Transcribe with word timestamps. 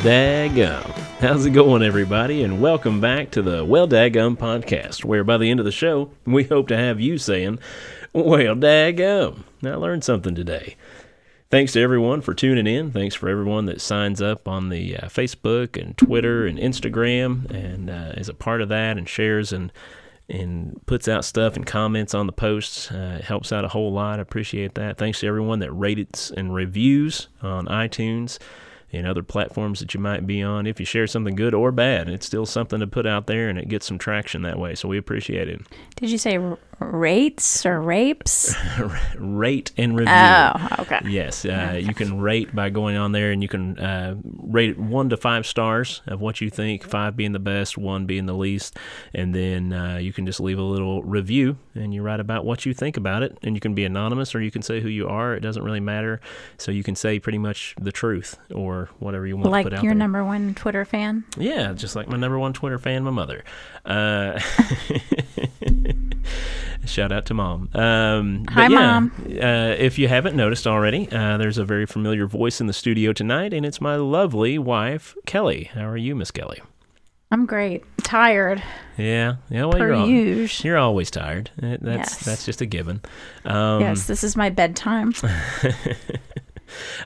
Daggum. 0.00 0.80
How's 1.20 1.44
it 1.44 1.50
going, 1.50 1.82
everybody? 1.82 2.42
And 2.42 2.58
welcome 2.58 3.02
back 3.02 3.30
to 3.32 3.42
the 3.42 3.66
Well 3.66 3.86
Daggum 3.86 4.34
podcast, 4.34 5.04
where 5.04 5.22
by 5.24 5.36
the 5.36 5.50
end 5.50 5.60
of 5.60 5.66
the 5.66 5.70
show, 5.70 6.10
we 6.24 6.44
hope 6.44 6.68
to 6.68 6.76
have 6.76 6.98
you 6.98 7.18
saying, 7.18 7.58
Well, 8.14 8.56
daggum. 8.56 9.44
I 9.62 9.74
learned 9.74 10.02
something 10.02 10.34
today. 10.34 10.76
Thanks 11.50 11.74
to 11.74 11.82
everyone 11.82 12.22
for 12.22 12.32
tuning 12.32 12.66
in. 12.66 12.92
Thanks 12.92 13.14
for 13.14 13.28
everyone 13.28 13.66
that 13.66 13.82
signs 13.82 14.22
up 14.22 14.48
on 14.48 14.70
the 14.70 14.96
uh, 14.96 15.08
Facebook 15.08 15.78
and 15.78 15.94
Twitter 15.98 16.46
and 16.46 16.58
Instagram 16.58 17.50
and 17.50 17.90
uh, 17.90 18.14
is 18.16 18.30
a 18.30 18.34
part 18.34 18.62
of 18.62 18.70
that 18.70 18.96
and 18.96 19.06
shares 19.06 19.52
and 19.52 19.70
and 20.30 20.80
puts 20.86 21.08
out 21.08 21.26
stuff 21.26 21.56
and 21.56 21.66
comments 21.66 22.14
on 22.14 22.26
the 22.26 22.32
posts. 22.32 22.90
Uh, 22.90 23.18
it 23.18 23.24
helps 23.26 23.52
out 23.52 23.66
a 23.66 23.68
whole 23.68 23.92
lot. 23.92 24.18
I 24.18 24.22
appreciate 24.22 24.76
that. 24.76 24.96
Thanks 24.96 25.20
to 25.20 25.26
everyone 25.26 25.58
that 25.58 25.72
rates 25.72 26.30
and 26.30 26.54
reviews 26.54 27.28
on 27.42 27.66
iTunes 27.66 28.38
and 28.92 29.06
other 29.06 29.22
platforms 29.22 29.80
that 29.80 29.94
you 29.94 30.00
might 30.00 30.26
be 30.26 30.42
on. 30.42 30.66
If 30.66 30.80
you 30.80 30.86
share 30.86 31.06
something 31.06 31.34
good 31.34 31.54
or 31.54 31.70
bad, 31.72 32.08
it's 32.08 32.26
still 32.26 32.46
something 32.46 32.80
to 32.80 32.86
put 32.86 33.06
out 33.06 33.26
there 33.26 33.48
and 33.48 33.58
it 33.58 33.68
gets 33.68 33.86
some 33.86 33.98
traction 33.98 34.42
that 34.42 34.58
way. 34.58 34.74
So 34.74 34.88
we 34.88 34.98
appreciate 34.98 35.48
it. 35.48 35.60
Did 35.96 36.10
you 36.10 36.18
say 36.18 36.38
rates 36.80 37.64
or 37.66 37.80
rapes? 37.80 38.54
rate 39.18 39.72
and 39.76 39.96
review. 39.96 40.12
Oh, 40.12 40.68
okay. 40.80 41.00
Yes, 41.06 41.44
uh, 41.44 41.78
you 41.80 41.94
can 41.94 42.20
rate 42.20 42.54
by 42.54 42.70
going 42.70 42.96
on 42.96 43.12
there, 43.12 43.30
and 43.30 43.42
you 43.42 43.48
can 43.48 43.78
uh, 43.78 44.16
rate 44.24 44.70
it 44.70 44.78
one 44.78 45.08
to 45.10 45.16
five 45.16 45.46
stars 45.46 46.02
of 46.06 46.20
what 46.20 46.40
you 46.40 46.50
think, 46.50 46.84
five 46.84 47.16
being 47.16 47.32
the 47.32 47.38
best, 47.38 47.78
one 47.78 48.06
being 48.06 48.26
the 48.26 48.34
least, 48.34 48.76
and 49.14 49.34
then 49.34 49.72
uh, 49.72 49.96
you 49.98 50.12
can 50.12 50.26
just 50.26 50.40
leave 50.40 50.58
a 50.58 50.62
little 50.62 51.02
review 51.02 51.56
and 51.74 51.94
you 51.94 52.02
write 52.02 52.20
about 52.20 52.44
what 52.44 52.66
you 52.66 52.74
think 52.74 52.96
about 52.96 53.22
it, 53.22 53.38
and 53.42 53.54
you 53.54 53.60
can 53.60 53.74
be 53.74 53.84
anonymous 53.84 54.34
or 54.34 54.40
you 54.40 54.50
can 54.50 54.62
say 54.62 54.80
who 54.80 54.88
you 54.88 55.08
are. 55.08 55.34
It 55.34 55.40
doesn't 55.40 55.62
really 55.62 55.80
matter. 55.80 56.20
So 56.58 56.72
you 56.72 56.82
can 56.82 56.96
say 56.96 57.20
pretty 57.20 57.38
much 57.38 57.74
the 57.80 57.92
truth 57.92 58.38
or 58.54 58.88
whatever 58.98 59.26
you 59.26 59.36
want 59.36 59.50
Like 59.50 59.64
to 59.64 59.70
put 59.70 59.78
out 59.78 59.84
your 59.84 59.92
there. 59.92 59.98
number 59.98 60.24
one 60.24 60.54
Twitter 60.54 60.84
fan? 60.84 61.24
Yeah, 61.36 61.72
just 61.72 61.94
like 61.94 62.08
my 62.08 62.16
number 62.16 62.38
one 62.38 62.52
Twitter 62.52 62.78
fan, 62.78 63.04
my 63.04 63.10
mother. 63.10 63.44
Shout 66.86 67.12
out 67.12 67.26
to 67.26 67.34
mom. 67.34 67.68
Um, 67.74 68.44
Hi, 68.50 68.62
yeah, 68.62 68.68
Mom. 68.68 69.12
Uh, 69.40 69.74
if 69.78 69.98
you 69.98 70.08
haven't 70.08 70.34
noticed 70.36 70.66
already, 70.66 71.08
uh, 71.12 71.36
there's 71.36 71.58
a 71.58 71.64
very 71.64 71.86
familiar 71.86 72.26
voice 72.26 72.60
in 72.60 72.66
the 72.66 72.72
studio 72.72 73.12
tonight, 73.12 73.52
and 73.52 73.64
it's 73.66 73.80
my 73.80 73.96
lovely 73.96 74.58
wife, 74.58 75.14
Kelli. 75.26 75.68
How 75.68 75.86
are 75.86 75.96
you, 75.96 76.14
Miss 76.14 76.30
Kelli? 76.30 76.58
I'm 77.32 77.46
great. 77.46 77.84
Tired. 78.02 78.60
Yeah, 78.96 79.36
yeah. 79.50 79.64
Well, 79.66 79.72
Per 79.78 79.86
you're, 79.86 79.94
al- 79.94 80.48
you're 80.64 80.78
always 80.78 81.10
tired. 81.12 81.50
Uh, 81.62 81.76
That's 81.80 82.10
Yes. 82.10 82.24
that's 82.24 82.44
just 82.44 82.60
a 82.60 82.66
given. 82.66 83.00
Um, 83.44 83.80
yes, 83.82 84.06
this 84.08 84.24
is 84.24 84.36
my 84.36 84.50
bedtime. 84.50 85.12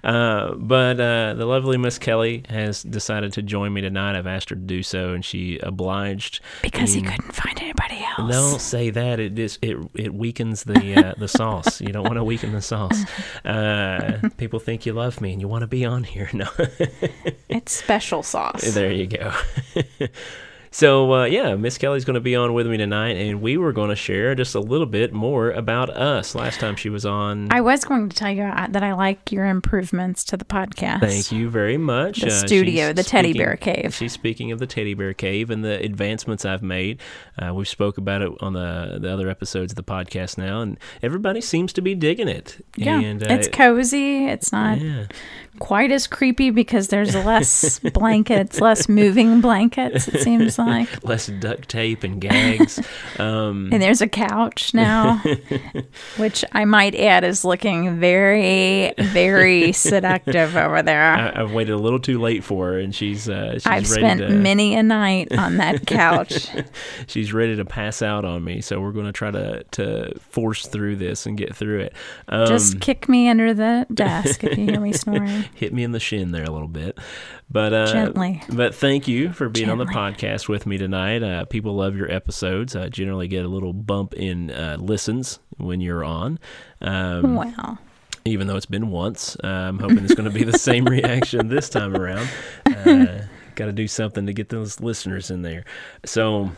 Uh, 0.02 0.54
but 0.54 1.00
uh, 1.00 1.34
the 1.34 1.46
lovely 1.46 1.76
Miss 1.76 1.98
Kelli 1.98 2.46
has 2.50 2.82
decided 2.82 3.32
to 3.34 3.42
join 3.42 3.72
me 3.72 3.80
tonight. 3.80 4.16
I've 4.16 4.26
asked 4.26 4.50
her 4.50 4.56
to 4.56 4.60
do 4.60 4.82
so, 4.82 5.12
and 5.12 5.24
she 5.24 5.58
obliged. 5.58 6.40
Because 6.62 6.92
he 6.92 7.02
couldn't 7.02 7.32
find 7.34 7.60
anybody 7.60 8.04
else. 8.18 8.30
Don't 8.32 8.60
say 8.60 8.90
that. 8.90 9.20
It 9.20 9.34
just 9.34 9.58
it 9.62 9.76
it 9.94 10.14
weakens 10.14 10.64
the 10.64 10.94
uh, 10.94 11.14
the 11.18 11.28
sauce. 11.28 11.80
You 11.80 11.88
don't 11.88 12.04
want 12.04 12.16
to 12.16 12.24
weaken 12.24 12.52
the 12.52 12.62
sauce. 12.62 13.04
Uh, 13.44 14.28
people 14.36 14.58
think 14.58 14.86
you 14.86 14.92
love 14.92 15.20
me 15.20 15.32
and 15.32 15.40
you 15.40 15.48
want 15.48 15.62
to 15.62 15.66
be 15.68 15.84
on 15.84 16.04
here. 16.04 16.28
No, 16.34 16.48
It's 17.48 17.70
special 17.72 18.22
sauce. 18.24 18.74
there 18.74 18.90
you 18.90 19.06
go. 19.06 19.32
So 20.74 21.14
uh, 21.14 21.24
yeah, 21.26 21.54
Miss 21.54 21.78
Kelli's 21.78 22.04
going 22.04 22.14
to 22.14 22.20
be 22.20 22.34
on 22.34 22.52
with 22.52 22.66
me 22.66 22.76
tonight, 22.76 23.16
and 23.16 23.40
we 23.40 23.56
were 23.56 23.72
going 23.72 23.90
to 23.90 23.94
share 23.96 24.34
just 24.34 24.56
a 24.56 24.60
little 24.60 24.88
bit 24.88 25.12
more 25.12 25.52
about 25.52 25.88
us. 25.88 26.34
Last 26.34 26.58
time 26.58 26.74
she 26.74 26.88
was 26.90 27.06
on. 27.06 27.46
I 27.52 27.60
was 27.60 27.84
going 27.84 28.08
to 28.08 28.16
tell 28.16 28.32
you 28.32 28.42
that 28.42 28.82
I 28.82 28.92
like 28.92 29.30
your 29.30 29.46
improvements 29.46 30.24
to 30.24 30.36
the 30.36 30.44
podcast. 30.44 30.98
Thank 30.98 31.30
you 31.30 31.48
very 31.48 31.78
much. 31.78 32.22
The 32.22 32.26
Uh, 32.26 32.30
studio, 32.30 32.92
the 32.92 33.04
teddy 33.04 33.28
speaking- 33.28 33.46
bear 33.46 33.56
cave. 33.56 33.94
She's 33.94 34.12
speaking 34.12 34.50
of 34.50 34.58
the 34.58 34.66
teddy 34.66 34.94
bear 34.94 35.14
cave 35.14 35.48
and 35.48 35.64
the 35.64 35.80
advancements 35.80 36.44
I've 36.44 36.64
made. 36.64 37.00
Uh, 37.40 37.54
we've 37.54 37.68
spoke 37.68 37.96
about 37.96 38.22
it 38.22 38.32
on 38.40 38.54
the 38.54 38.98
the 39.00 39.12
other 39.12 39.28
episodes 39.28 39.70
of 39.70 39.76
the 39.76 39.84
podcast 39.84 40.38
now, 40.38 40.60
and 40.60 40.76
everybody 41.04 41.40
seems 41.40 41.72
to 41.74 41.82
be 41.82 41.94
digging 41.94 42.26
it. 42.26 42.64
Yeah, 42.76 42.98
and, 42.98 43.22
uh, 43.22 43.26
it's 43.32 43.46
cozy. 43.46 44.26
It's 44.26 44.50
not 44.50 44.80
yeah. 44.80 45.04
Quite 45.58 45.92
as 45.92 46.06
creepy 46.06 46.50
because 46.50 46.88
there's 46.88 47.14
less 47.14 47.78
blankets, 47.94 48.60
less 48.60 48.88
moving 48.88 49.40
blankets. 49.40 50.08
It 50.08 50.20
seems 50.20 50.58
like, 50.58 51.04
less 51.04 51.26
duct 51.26 51.68
tape 51.68 52.04
and 52.04 52.20
gags. 52.20 52.78
um, 53.18 53.70
and 53.72 53.82
there's 53.82 54.00
a 54.00 54.08
couch 54.08 54.74
now, 54.74 55.22
which 56.16 56.44
I 56.52 56.64
might 56.64 56.94
add 56.94 57.24
is 57.24 57.44
looking 57.44 57.98
very, 57.98 58.92
very 58.98 59.72
seductive 59.72 60.56
over 60.56 60.82
there. 60.82 61.02
I, 61.02 61.42
I've 61.42 61.52
waited 61.52 61.72
a 61.72 61.78
little 61.78 62.00
too 62.00 62.20
late 62.20 62.44
for 62.44 62.72
her, 62.72 62.78
and 62.78 62.94
she's 62.94 63.28
uh, 63.28 63.54
she's 63.54 63.66
I've 63.66 63.86
spent 63.86 64.20
to 64.20 64.28
many 64.28 64.74
a 64.74 64.82
night 64.82 65.32
on 65.36 65.58
that 65.58 65.86
couch. 65.86 66.48
she's 67.06 67.32
ready 67.32 67.56
to 67.56 67.64
pass 67.64 68.02
out 68.02 68.24
on 68.24 68.44
me. 68.44 68.60
So 68.60 68.80
we're 68.80 68.92
going 68.92 69.06
to 69.06 69.12
try 69.12 69.30
to 69.30 69.64
to 69.72 70.18
force 70.18 70.66
through 70.66 70.96
this 70.96 71.26
and 71.26 71.36
get 71.36 71.54
through 71.54 71.80
it. 71.80 71.94
Um, 72.28 72.46
Just 72.46 72.80
kick 72.80 73.08
me 73.08 73.28
under 73.28 73.54
the 73.54 73.86
desk 73.92 74.44
if 74.44 74.58
you 74.58 74.66
hear 74.66 74.80
me 74.80 74.92
snoring. 74.92 75.43
hit 75.54 75.72
me 75.72 75.82
in 75.84 75.92
the 75.92 76.00
shin 76.00 76.32
there 76.32 76.44
a 76.44 76.50
little 76.50 76.68
bit. 76.68 76.98
But 77.50 77.72
uh, 77.72 77.92
Gently. 77.92 78.42
But 78.48 78.74
thank 78.74 79.06
you 79.08 79.32
for 79.32 79.48
being 79.48 79.68
on 79.70 79.78
the 79.78 79.84
podcast 79.86 80.48
with 80.48 80.66
me 80.66 80.78
tonight. 80.78 81.22
Uh, 81.22 81.44
people 81.44 81.74
love 81.74 81.96
your 81.96 82.10
episodes. 82.10 82.74
I 82.76 82.88
generally 82.88 83.28
get 83.28 83.44
a 83.44 83.48
little 83.48 83.72
bump 83.72 84.14
in 84.14 84.50
uh, 84.50 84.76
listens 84.80 85.38
when 85.58 85.80
you're 85.80 86.04
on. 86.04 86.38
Um, 86.80 87.34
Wow. 87.36 87.78
even 88.24 88.46
though 88.46 88.56
it's 88.56 88.66
been 88.66 88.90
once. 88.90 89.36
Uh, 89.44 89.46
I'm 89.46 89.78
hoping 89.78 89.98
it's 90.04 90.14
going 90.14 90.28
to 90.28 90.34
be 90.34 90.44
the 90.44 90.58
same 90.58 90.84
reaction 90.86 91.48
this 91.48 91.68
time 91.68 91.94
around. 91.94 92.28
Uh, 92.66 93.22
Got 93.56 93.66
to 93.66 93.72
do 93.72 93.86
something 93.86 94.26
to 94.26 94.32
get 94.32 94.48
those 94.48 94.80
listeners 94.80 95.30
in 95.30 95.42
there. 95.42 95.64
So, 96.04 96.50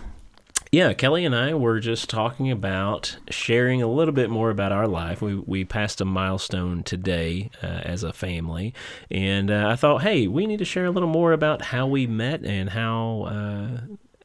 yeah, 0.76 0.92
Kelli 0.92 1.24
and 1.24 1.34
I 1.34 1.54
were 1.54 1.80
just 1.80 2.10
talking 2.10 2.50
about 2.50 3.16
sharing 3.30 3.80
a 3.80 3.86
little 3.86 4.12
bit 4.12 4.28
more 4.28 4.50
about 4.50 4.72
our 4.72 4.86
life. 4.86 5.22
We 5.22 5.34
we 5.34 5.64
passed 5.64 6.02
a 6.02 6.04
milestone 6.04 6.82
today 6.82 7.50
uh, 7.62 7.80
as 7.82 8.02
a 8.02 8.12
family, 8.12 8.74
and 9.10 9.50
uh, 9.50 9.68
I 9.70 9.76
thought, 9.76 10.02
hey, 10.02 10.26
we 10.26 10.46
need 10.46 10.58
to 10.58 10.66
share 10.66 10.84
a 10.84 10.90
little 10.90 11.08
more 11.08 11.32
about 11.32 11.62
how 11.62 11.86
we 11.86 12.06
met 12.06 12.44
and 12.44 12.68
how. 12.68 13.22
Uh, 13.22 13.80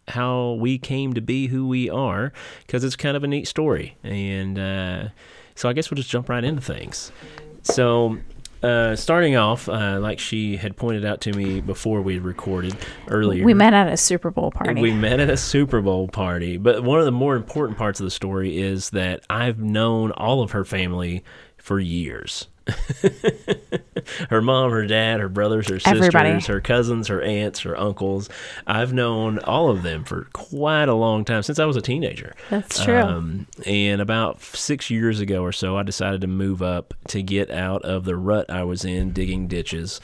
how 0.07 0.53
we 0.53 0.77
came 0.77 1.13
to 1.13 1.21
be 1.21 1.47
who 1.47 1.65
we 1.65 1.89
are, 1.89 2.33
because 2.65 2.83
it's 2.83 2.97
kind 2.97 3.15
of 3.15 3.23
a 3.23 3.27
neat 3.27 3.47
story. 3.47 3.95
And 4.03 4.59
uh, 4.59 5.09
so 5.55 5.69
I 5.69 5.73
guess 5.73 5.89
we'll 5.89 5.95
just 5.95 6.09
jump 6.09 6.27
right 6.27 6.43
into 6.43 6.59
things. 6.59 7.13
So, 7.61 8.17
uh, 8.63 8.95
starting 8.95 9.35
off, 9.35 9.67
uh, 9.67 9.99
like 9.99 10.19
she 10.19 10.57
had 10.57 10.77
pointed 10.77 11.03
out 11.05 11.21
to 11.21 11.33
me 11.33 11.61
before 11.61 12.01
we 12.01 12.19
recorded 12.19 12.75
earlier, 13.07 13.43
We 13.43 13.53
met 13.53 13.73
at 13.73 13.87
a 13.87 13.97
Super 13.97 14.29
Bowl 14.29 14.51
party. 14.51 14.81
we 14.81 14.93
met 14.93 15.19
at 15.19 15.29
a 15.29 15.37
Super 15.37 15.81
Bowl 15.81 16.07
party. 16.07 16.57
But 16.57 16.83
one 16.83 16.99
of 16.99 17.05
the 17.05 17.11
more 17.11 17.35
important 17.35 17.77
parts 17.77 17.99
of 17.99 18.03
the 18.05 18.11
story 18.11 18.59
is 18.59 18.91
that 18.91 19.23
I've 19.29 19.59
known 19.59 20.11
all 20.11 20.41
of 20.41 20.51
her 20.51 20.63
family 20.63 21.23
for 21.61 21.79
years. 21.79 22.47
her 24.29 24.41
mom, 24.41 24.71
her 24.71 24.85
dad, 24.85 25.19
her 25.19 25.29
brothers, 25.29 25.67
her 25.67 25.79
sisters, 25.79 26.07
Everybody. 26.07 26.45
her 26.45 26.61
cousins, 26.61 27.07
her 27.07 27.21
aunts, 27.21 27.61
her 27.61 27.77
uncles. 27.77 28.29
I've 28.67 28.93
known 28.93 29.39
all 29.39 29.69
of 29.69 29.83
them 29.83 30.03
for 30.03 30.27
quite 30.33 30.87
a 30.87 30.93
long 30.93 31.25
time 31.25 31.43
since 31.43 31.59
I 31.59 31.65
was 31.65 31.75
a 31.75 31.81
teenager. 31.81 32.33
That's 32.49 32.83
true. 32.83 32.99
Um, 32.99 33.47
and 33.65 34.01
about 34.01 34.41
six 34.41 34.89
years 34.89 35.19
ago 35.19 35.43
or 35.43 35.51
so, 35.51 35.77
I 35.77 35.83
decided 35.83 36.21
to 36.21 36.27
move 36.27 36.61
up 36.61 36.93
to 37.09 37.21
get 37.23 37.49
out 37.49 37.83
of 37.83 38.05
the 38.05 38.15
rut 38.15 38.49
I 38.49 38.63
was 38.63 38.85
in 38.85 39.11
digging 39.11 39.47
ditches. 39.47 39.99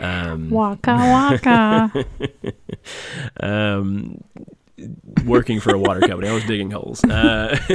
Um, 0.00 0.50
waka 0.50 0.94
waka. 0.94 2.04
um, 3.40 4.22
working 5.24 5.60
for 5.60 5.74
a 5.74 5.78
water 5.78 6.00
company. 6.00 6.28
I 6.28 6.32
was 6.32 6.44
digging 6.44 6.70
holes, 6.70 7.02
uh, 7.04 7.58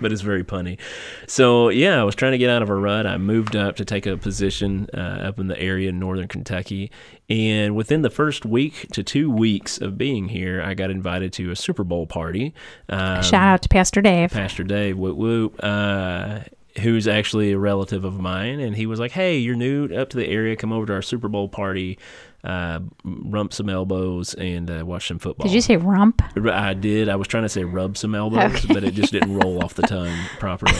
but 0.00 0.12
it's 0.12 0.22
very 0.22 0.44
punny. 0.44 0.78
So 1.26 1.68
yeah, 1.68 2.00
I 2.00 2.04
was 2.04 2.14
trying 2.14 2.32
to 2.32 2.38
get 2.38 2.50
out 2.50 2.62
of 2.62 2.70
a 2.70 2.74
rut. 2.74 3.06
I 3.06 3.18
moved 3.18 3.56
up 3.56 3.76
to 3.76 3.84
take 3.84 4.06
a 4.06 4.16
position 4.16 4.88
uh, 4.94 5.26
up 5.28 5.38
in 5.38 5.48
the 5.48 5.58
area 5.60 5.90
in 5.90 5.98
northern 5.98 6.28
Kentucky, 6.28 6.90
and 7.28 7.76
within 7.76 8.02
the 8.02 8.10
first 8.10 8.44
week 8.44 8.88
to 8.92 9.02
two 9.02 9.30
weeks 9.30 9.78
of 9.80 9.98
being 9.98 10.28
here, 10.28 10.62
I 10.62 10.74
got 10.74 10.90
invited 10.90 11.32
to 11.34 11.50
a 11.50 11.56
Super 11.56 11.84
Bowl 11.84 12.06
party. 12.06 12.54
Um, 12.88 13.22
Shout 13.22 13.42
out 13.42 13.62
to 13.62 13.68
Pastor 13.68 14.00
Dave. 14.00 14.30
Pastor 14.30 14.64
Dave, 14.64 14.96
whoop 14.96 15.16
whoop, 15.16 15.56
uh, 15.62 16.40
who's 16.80 17.08
actually 17.08 17.52
a 17.52 17.58
relative 17.58 18.04
of 18.04 18.18
mine, 18.20 18.60
and 18.60 18.76
he 18.76 18.86
was 18.86 19.00
like, 19.00 19.12
"Hey, 19.12 19.38
you're 19.38 19.56
new 19.56 19.86
up 19.94 20.10
to 20.10 20.16
the 20.16 20.26
area. 20.26 20.56
Come 20.56 20.72
over 20.72 20.86
to 20.86 20.92
our 20.94 21.02
Super 21.02 21.28
Bowl 21.28 21.48
party, 21.48 21.98
uh, 22.44 22.80
rump 23.04 23.52
some 23.52 23.68
elbows, 23.68 24.34
and 24.34 24.70
uh, 24.70 24.84
watch 24.86 25.08
some 25.08 25.18
football." 25.18 25.46
Did 25.46 25.54
you 25.54 25.60
say 25.60 25.76
rump? 25.76 26.22
I 26.50 26.74
did. 26.74 27.08
I 27.08 27.16
was 27.16 27.28
trying 27.28 27.42
to 27.44 27.48
say 27.48 27.64
rub 27.64 27.96
some 27.96 28.14
elbows, 28.14 28.64
but 28.66 28.84
it 28.84 28.94
just 28.94 29.12
didn't 29.12 29.34
roll 29.36 29.62
off 29.64 29.74
the 29.74 29.82
tongue 29.82 30.16
properly. 30.38 30.72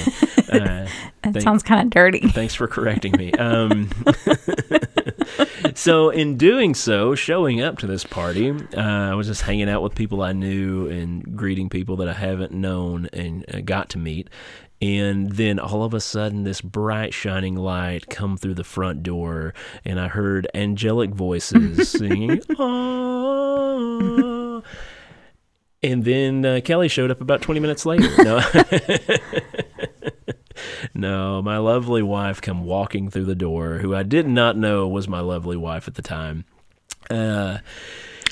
Uh, 0.51 0.87
That 1.23 1.33
thank- 1.35 1.41
sounds 1.43 1.63
kind 1.63 1.83
of 1.83 1.91
dirty. 1.91 2.29
Thanks 2.29 2.55
for 2.55 2.67
correcting 2.69 3.13
me. 3.19 3.33
Um, 3.33 3.91
so 5.75 6.11
in 6.11 6.37
doing 6.37 6.75
so, 6.75 7.15
showing 7.15 7.61
up 7.61 7.79
to 7.79 7.87
this 7.87 8.05
party, 8.05 8.51
uh, 8.51 8.81
I 8.81 9.15
was 9.15 9.27
just 9.27 9.43
hanging 9.43 9.69
out 9.69 9.83
with 9.83 9.95
people 9.95 10.23
I 10.23 10.33
knew 10.33 10.87
and 10.89 11.37
greeting 11.37 11.69
people 11.69 11.97
that 11.97 12.09
I 12.09 12.13
haven't 12.15 12.53
known 12.53 13.09
and 13.13 13.45
uh, 13.53 13.61
got 13.61 13.91
to 13.91 13.99
meet. 13.99 14.29
And 14.81 15.33
then 15.33 15.59
all 15.59 15.83
of 15.83 15.93
a 15.93 16.01
sudden, 16.01 16.45
this 16.45 16.61
bright, 16.61 17.13
shining 17.13 17.57
light 17.57 18.09
come 18.09 18.37
through 18.37 18.55
the 18.55 18.65
front 18.65 19.03
door, 19.03 19.55
and 19.85 19.99
I 19.99 20.09
heard 20.09 20.47
angelic 20.55 21.11
voices 21.11 21.89
singing. 21.91 22.43
"Ah." 22.59 24.63
And 25.83 26.05
then 26.05 26.45
uh, 26.45 26.61
Kelli 26.63 26.91
showed 26.91 27.11
up 27.11 27.21
about 27.21 27.43
20 27.43 27.61
minutes 27.61 27.87
later. 27.87 28.09
No. 28.23 28.41
no, 30.95 31.43
my 31.43 31.59
lovely 31.59 32.03
wife 32.03 32.41
come 32.41 32.65
walking 32.65 33.11
through 33.11 33.27
the 33.27 33.37
door, 33.37 33.79
who 33.79 33.95
I 33.95 34.03
did 34.03 34.27
not 34.27 34.57
know 34.57 34.89
was 34.89 35.07
my 35.07 35.21
lovely 35.21 35.57
wife 35.57 35.87
at 35.87 35.95
the 35.95 36.03
time. 36.03 36.45
Uh, 37.09 37.59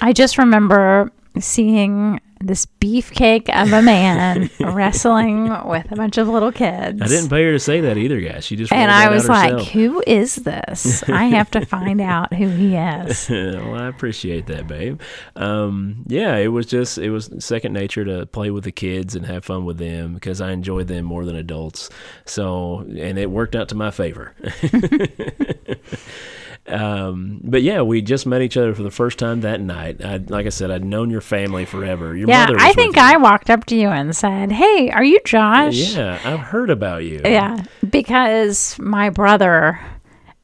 I 0.01 0.13
just 0.13 0.39
remember 0.39 1.11
seeing 1.41 2.21
this 2.41 2.67
beefcake 2.81 3.49
of 3.49 3.73
a 3.73 3.81
man 3.81 4.51
wrestling 4.61 5.49
with 5.67 5.91
a 5.91 5.97
bunch 5.97 6.19
of 6.19 6.29
little 6.29 6.53
kids. 6.53 7.01
I 7.01 7.07
didn't 7.07 7.31
pay 7.31 7.45
her 7.45 7.53
to 7.53 7.59
say 7.59 7.81
that 7.81 7.97
either, 7.97 8.21
guys. 8.21 8.45
She 8.45 8.57
just 8.57 8.73
and 8.73 8.91
I 8.91 9.09
was 9.09 9.29
like, 9.29 9.53
herself. 9.53 9.69
who 9.71 10.03
is 10.07 10.37
this? 10.37 11.03
I 11.09 11.25
have 11.25 11.51
to 11.53 11.65
find 11.65 12.01
out 12.01 12.35
who 12.35 12.49
he 12.49 12.75
is. 12.77 13.29
well, 13.31 13.75
I 13.75 13.89
appreciate 13.89 14.47
that, 14.49 14.67
babe. 14.67 15.01
Um, 15.35 16.05
yeah, 16.07 16.37
it 16.37 16.49
was 16.49 16.67
just 16.67 16.99
it 16.99 17.11
was 17.11 17.31
second 17.39 17.73
nature 17.73 18.05
to 18.05 18.27
play 18.27 18.51
with 18.51 18.65
the 18.65 18.73
kids 18.73 19.15
and 19.15 19.25
have 19.27 19.45
fun 19.45 19.65
with 19.65 19.79
them 19.79 20.15
because 20.15 20.41
I 20.41 20.53
enjoy 20.53 20.85
them 20.85 21.07
more 21.07 21.25
than 21.25 21.37
adults. 21.37 21.89
So, 22.27 22.81
and 22.81 23.19
it 23.19 23.31
worked 23.31 23.57
out 23.57 23.71
to 23.71 23.75
my 23.75 23.91
favor. 23.91 24.35
um, 26.69 27.41
but 27.45 27.63
yeah, 27.63 27.83
we 27.83 28.03
just 28.03 28.27
met 28.27 28.43
each 28.43 28.57
other 28.57 28.75
for 28.75 28.83
the 28.83 28.91
first 28.91 29.19
time 29.19 29.43
that 29.43 29.61
night. 29.61 30.05
I, 30.05 30.17
like 30.17 30.47
I 30.47 30.51
said, 30.51 30.71
I'd 30.71 30.85
known 30.85 31.11
your 31.11 31.21
family 31.21 31.65
forever. 31.65 32.17
Your 32.17 32.29
Yeah, 32.29 32.47
mother. 32.47 32.55
Was 32.55 32.63
I 32.63 32.73
think. 32.73 32.99
I 32.99 33.17
walked 33.17 33.51
up 33.51 33.65
to 33.67 33.77
you 33.77 33.89
and 33.89 34.15
said, 34.15 34.53
Hey, 34.53 34.91
are 34.91 35.05
you 35.05 35.21
Josh? 35.25 35.95
Yeah, 35.95 36.19
I've 36.25 36.41
heard 36.41 36.71
about 36.71 37.05
you. 37.05 37.21
Yeah, 37.25 37.63
because 37.89 38.79
my 38.79 39.11
brother, 39.11 39.81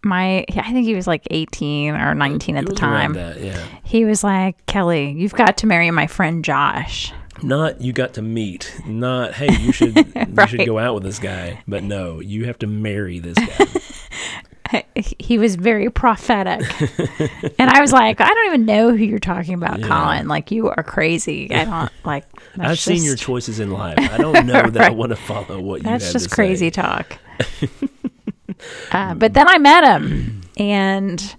my 0.04 0.44
I 0.56 0.72
think 0.72 0.86
he 0.86 0.94
was 0.94 1.06
like 1.06 1.26
18 1.30 1.94
or 1.94 2.14
19 2.14 2.56
at 2.56 2.66
the 2.66 2.74
time. 2.74 3.14
That, 3.14 3.40
yeah. 3.40 3.64
He 3.82 4.04
was 4.04 4.24
like, 4.24 4.64
"Kelli, 4.66 5.16
you've 5.16 5.34
got 5.34 5.58
to 5.58 5.66
marry 5.66 5.90
my 5.90 6.06
friend 6.06 6.44
Josh." 6.44 7.12
Not 7.42 7.80
you 7.80 7.92
got 7.92 8.14
to 8.14 8.22
meet. 8.22 8.80
Not 8.86 9.34
hey, 9.34 9.52
you 9.60 9.72
should 9.72 9.96
you 10.36 10.46
should 10.46 10.66
go 10.66 10.78
out 10.78 10.94
with 10.94 11.02
this 11.02 11.18
guy. 11.18 11.62
But 11.66 11.82
no, 11.82 12.20
you 12.20 12.46
have 12.46 12.58
to 12.60 12.66
marry 12.66 13.18
this 13.18 13.36
guy. 13.38 13.66
He 15.18 15.38
was 15.38 15.56
very 15.56 15.90
prophetic. 15.90 16.60
and 17.58 17.70
I 17.70 17.80
was 17.80 17.92
like, 17.92 18.20
"I 18.20 18.26
don't 18.26 18.46
even 18.46 18.64
know 18.66 18.90
who 18.90 19.02
you're 19.04 19.18
talking 19.18 19.54
about, 19.54 19.80
Yeah. 19.80 19.88
Colin. 19.88 20.28
Like 20.28 20.50
you 20.50 20.68
are 20.70 20.82
crazy. 20.82 21.52
I 21.54 21.64
don't 21.64 21.92
like 22.04 22.24
I've 22.58 22.78
seen 22.78 23.02
your 23.02 23.16
choices 23.16 23.60
in 23.60 23.70
life. 23.70 23.98
I 23.98 24.18
don't 24.18 24.46
know 24.46 24.68
that 24.70 24.82
I 24.82 24.90
want 24.90 25.10
to 25.10 25.16
follow 25.16 25.60
what 25.60 25.78
you 25.78 25.84
That's 25.84 26.12
just 26.12 26.30
crazy 26.30 26.66
say. 26.66 26.70
talk. 26.70 27.18
uh, 28.92 29.14
but 29.14 29.32
then 29.34 29.48
I 29.48 29.58
met 29.58 29.84
him, 29.84 30.42
and 30.56 31.34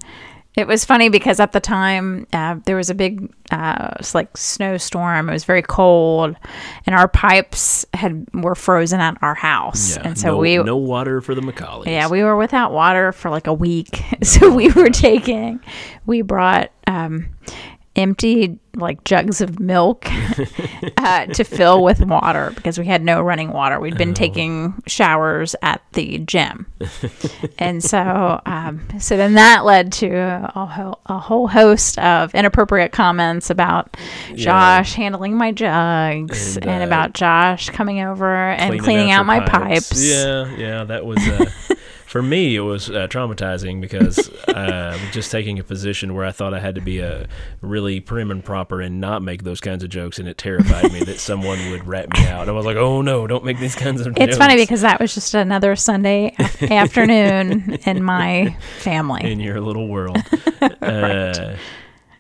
it 0.56 0.68
was 0.68 0.86
funny 0.86 1.10
because 1.10 1.40
at 1.40 1.52
the 1.52 1.60
time 1.60 2.28
uh, 2.34 2.58
there 2.66 2.76
was 2.76 2.90
a 2.90 2.96
big, 2.96 3.34
uh, 3.52 3.90
it 3.94 3.98
was 4.00 4.14
like 4.16 4.36
snowstorm. 4.38 5.30
It 5.30 5.34
was 5.34 5.46
very 5.46 5.62
cold, 5.64 6.36
and 6.86 6.96
our 6.96 7.08
pipes 7.08 7.86
had 7.94 8.28
were 8.34 8.56
frozen 8.56 9.00
at 9.00 9.18
our 9.22 9.34
house, 9.36 9.96
Yeah, 9.98 10.04
and 10.08 10.18
so 10.18 10.28
no, 10.30 10.38
we. 10.38 10.58
no 10.58 10.78
water 10.78 11.22
for 11.22 11.34
the 11.36 11.42
Macaulays. 11.42 11.88
yeah, 11.90 12.08
we 12.10 12.24
were 12.24 12.38
without 12.38 12.72
water 12.72 13.12
for 13.12 13.30
like 13.32 13.48
a 13.48 13.54
week. 13.54 14.02
So 14.24 14.54
we 14.54 14.72
were 14.72 14.90
taking, 14.90 15.60
we 16.06 16.22
brought 16.22 16.72
um, 16.88 17.28
empty 17.96 18.58
like 18.76 19.04
jugs 19.04 19.40
of 19.40 19.60
milk 19.60 20.08
uh, 20.98 21.28
to 21.28 21.44
fill 21.44 21.84
with 21.84 22.04
water 22.04 22.52
because 22.56 22.80
we 22.80 22.88
had 22.88 23.04
no 23.04 23.22
running 23.22 23.52
water. 23.52 23.80
We'd 23.80 23.94
Oh. 23.94 23.98
been 23.98 24.16
taking 24.16 24.74
showers 24.88 25.56
at 25.62 25.82
the 25.94 26.18
gym, 26.20 26.66
and 27.60 27.84
so 27.84 28.42
um, 28.48 28.82
so 29.00 29.16
then 29.16 29.34
that 29.36 29.64
led 29.64 29.92
to 29.94 30.10
a, 30.56 30.66
whole, 30.66 31.00
a 31.06 31.20
whole 31.20 31.48
host 31.48 32.00
of 32.00 32.34
inappropriate 32.34 32.92
comments 32.92 33.52
about 33.52 33.96
Josh 34.36 34.94
handling 34.94 35.38
my 35.38 35.52
jugs 35.52 36.58
And, 36.58 36.66
and, 36.66 36.84
uh, 36.84 36.88
about 36.88 37.14
Josh 37.14 37.70
coming 37.70 38.02
over 38.02 38.36
and 38.36 38.80
cleaning 38.82 39.10
your 39.10 39.20
out 39.20 39.26
my 39.28 39.42
pipes. 39.42 40.04
Yeah, 40.04 40.52
yeah, 40.56 40.84
that 40.86 41.06
was 41.06 41.20
uh, 41.20 41.46
for 42.14 42.22
me. 42.22 42.56
It 42.56 42.60
was 42.60 42.92
uh, 42.92 43.08
traumatizing 43.08 43.82
because 43.82 44.30
uh, 44.48 44.96
just 45.12 45.32
taking 45.32 45.58
a 45.58 45.64
position 45.64 46.14
where 46.14 46.26
I 46.26 46.32
thought 46.32 46.54
I 46.54 46.60
had 46.60 46.76
to 46.76 46.82
be 46.82 47.00
a 47.00 47.28
really 47.62 48.00
prim 48.00 48.30
and 48.30 48.46
proper 48.46 48.82
and 48.82 49.02
not 49.02 49.24
make 49.24 49.42
those 49.42 49.60
kinds 49.60 49.84
of 49.84 49.90
jokes, 49.90 50.20
and 50.20 50.28
it 50.28 50.38
terrified 50.38 50.94
me 50.94 51.04
that 51.06 51.20
someone 51.20 51.72
would 51.72 51.88
rat 51.88 52.14
me 52.14 52.28
out. 52.28 52.48
I 52.48 52.52
was 52.52 52.68
like, 52.68 52.78
oh 52.78 53.02
no, 53.02 53.26
don't 53.26 53.44
make 53.44 53.60
these 53.60 53.74
kinds 53.74 54.00
of. 54.02 54.16
It's 54.16 54.26
jokes 54.26 54.38
funny 54.38 54.56
because 54.56 54.82
that 54.82 55.00
was 55.00 55.16
just 55.16 55.34
another 55.34 55.76
Sunday 55.76 56.36
afternoon 56.62 57.80
in 57.84 58.04
my 58.04 58.56
family. 58.78 59.32
in 59.32 59.40
your 59.40 59.60
little 59.60 59.88
world. 59.88 60.20
uh, 60.62 61.56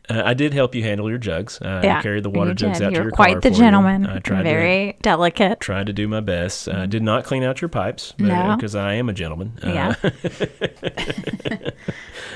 uh, 0.10 0.22
I 0.26 0.34
did 0.34 0.54
help 0.54 0.76
you 0.76 0.84
handle 0.84 1.10
your 1.10 1.18
jugs. 1.18 1.60
Uh, 1.62 1.68
I 1.68 1.84
yeah, 1.84 2.02
carried 2.02 2.24
the 2.24 2.30
water 2.30 2.54
jugs 2.54 2.80
did. 2.80 2.86
out 2.86 2.90
to 2.90 2.96
You're 2.96 3.04
your 3.06 3.12
quite 3.12 3.34
car 3.34 3.42
the 3.42 3.50
for 3.50 3.56
you. 3.56 3.60
gentleman. 3.60 4.06
I 4.06 4.20
tried 4.20 4.38
to 4.40 4.44
Very 4.44 4.98
delicate. 5.02 5.60
tried 5.60 5.88
to 5.88 5.94
do 5.94 6.08
my 6.08 6.20
best. 6.20 6.68
I 6.68 6.86
did 6.86 7.04
not 7.04 7.24
clean 7.24 7.44
out 7.44 7.62
your 7.62 7.70
pipes 7.70 8.14
No. 8.18 8.56
because 8.56 8.76
I 8.76 8.94
am 8.96 9.08
a 9.10 9.14
gentleman. 9.14 9.54
Uh, 9.64 9.70
Yeah. 9.70 9.96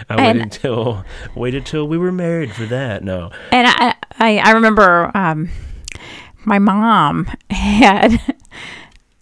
I 0.09 0.15
waited 0.15 0.41
until 0.41 1.03
waited 1.35 1.65
till 1.65 1.87
we 1.87 1.97
were 1.97 2.11
married 2.11 2.53
for 2.53 2.65
that. 2.65 3.03
No, 3.03 3.31
And 3.51 3.67
I, 3.67 3.95
I, 4.19 4.37
I 4.37 4.51
remember 4.51 5.11
um, 5.15 5.49
my 6.45 6.59
mom 6.59 7.25
had 7.49 8.19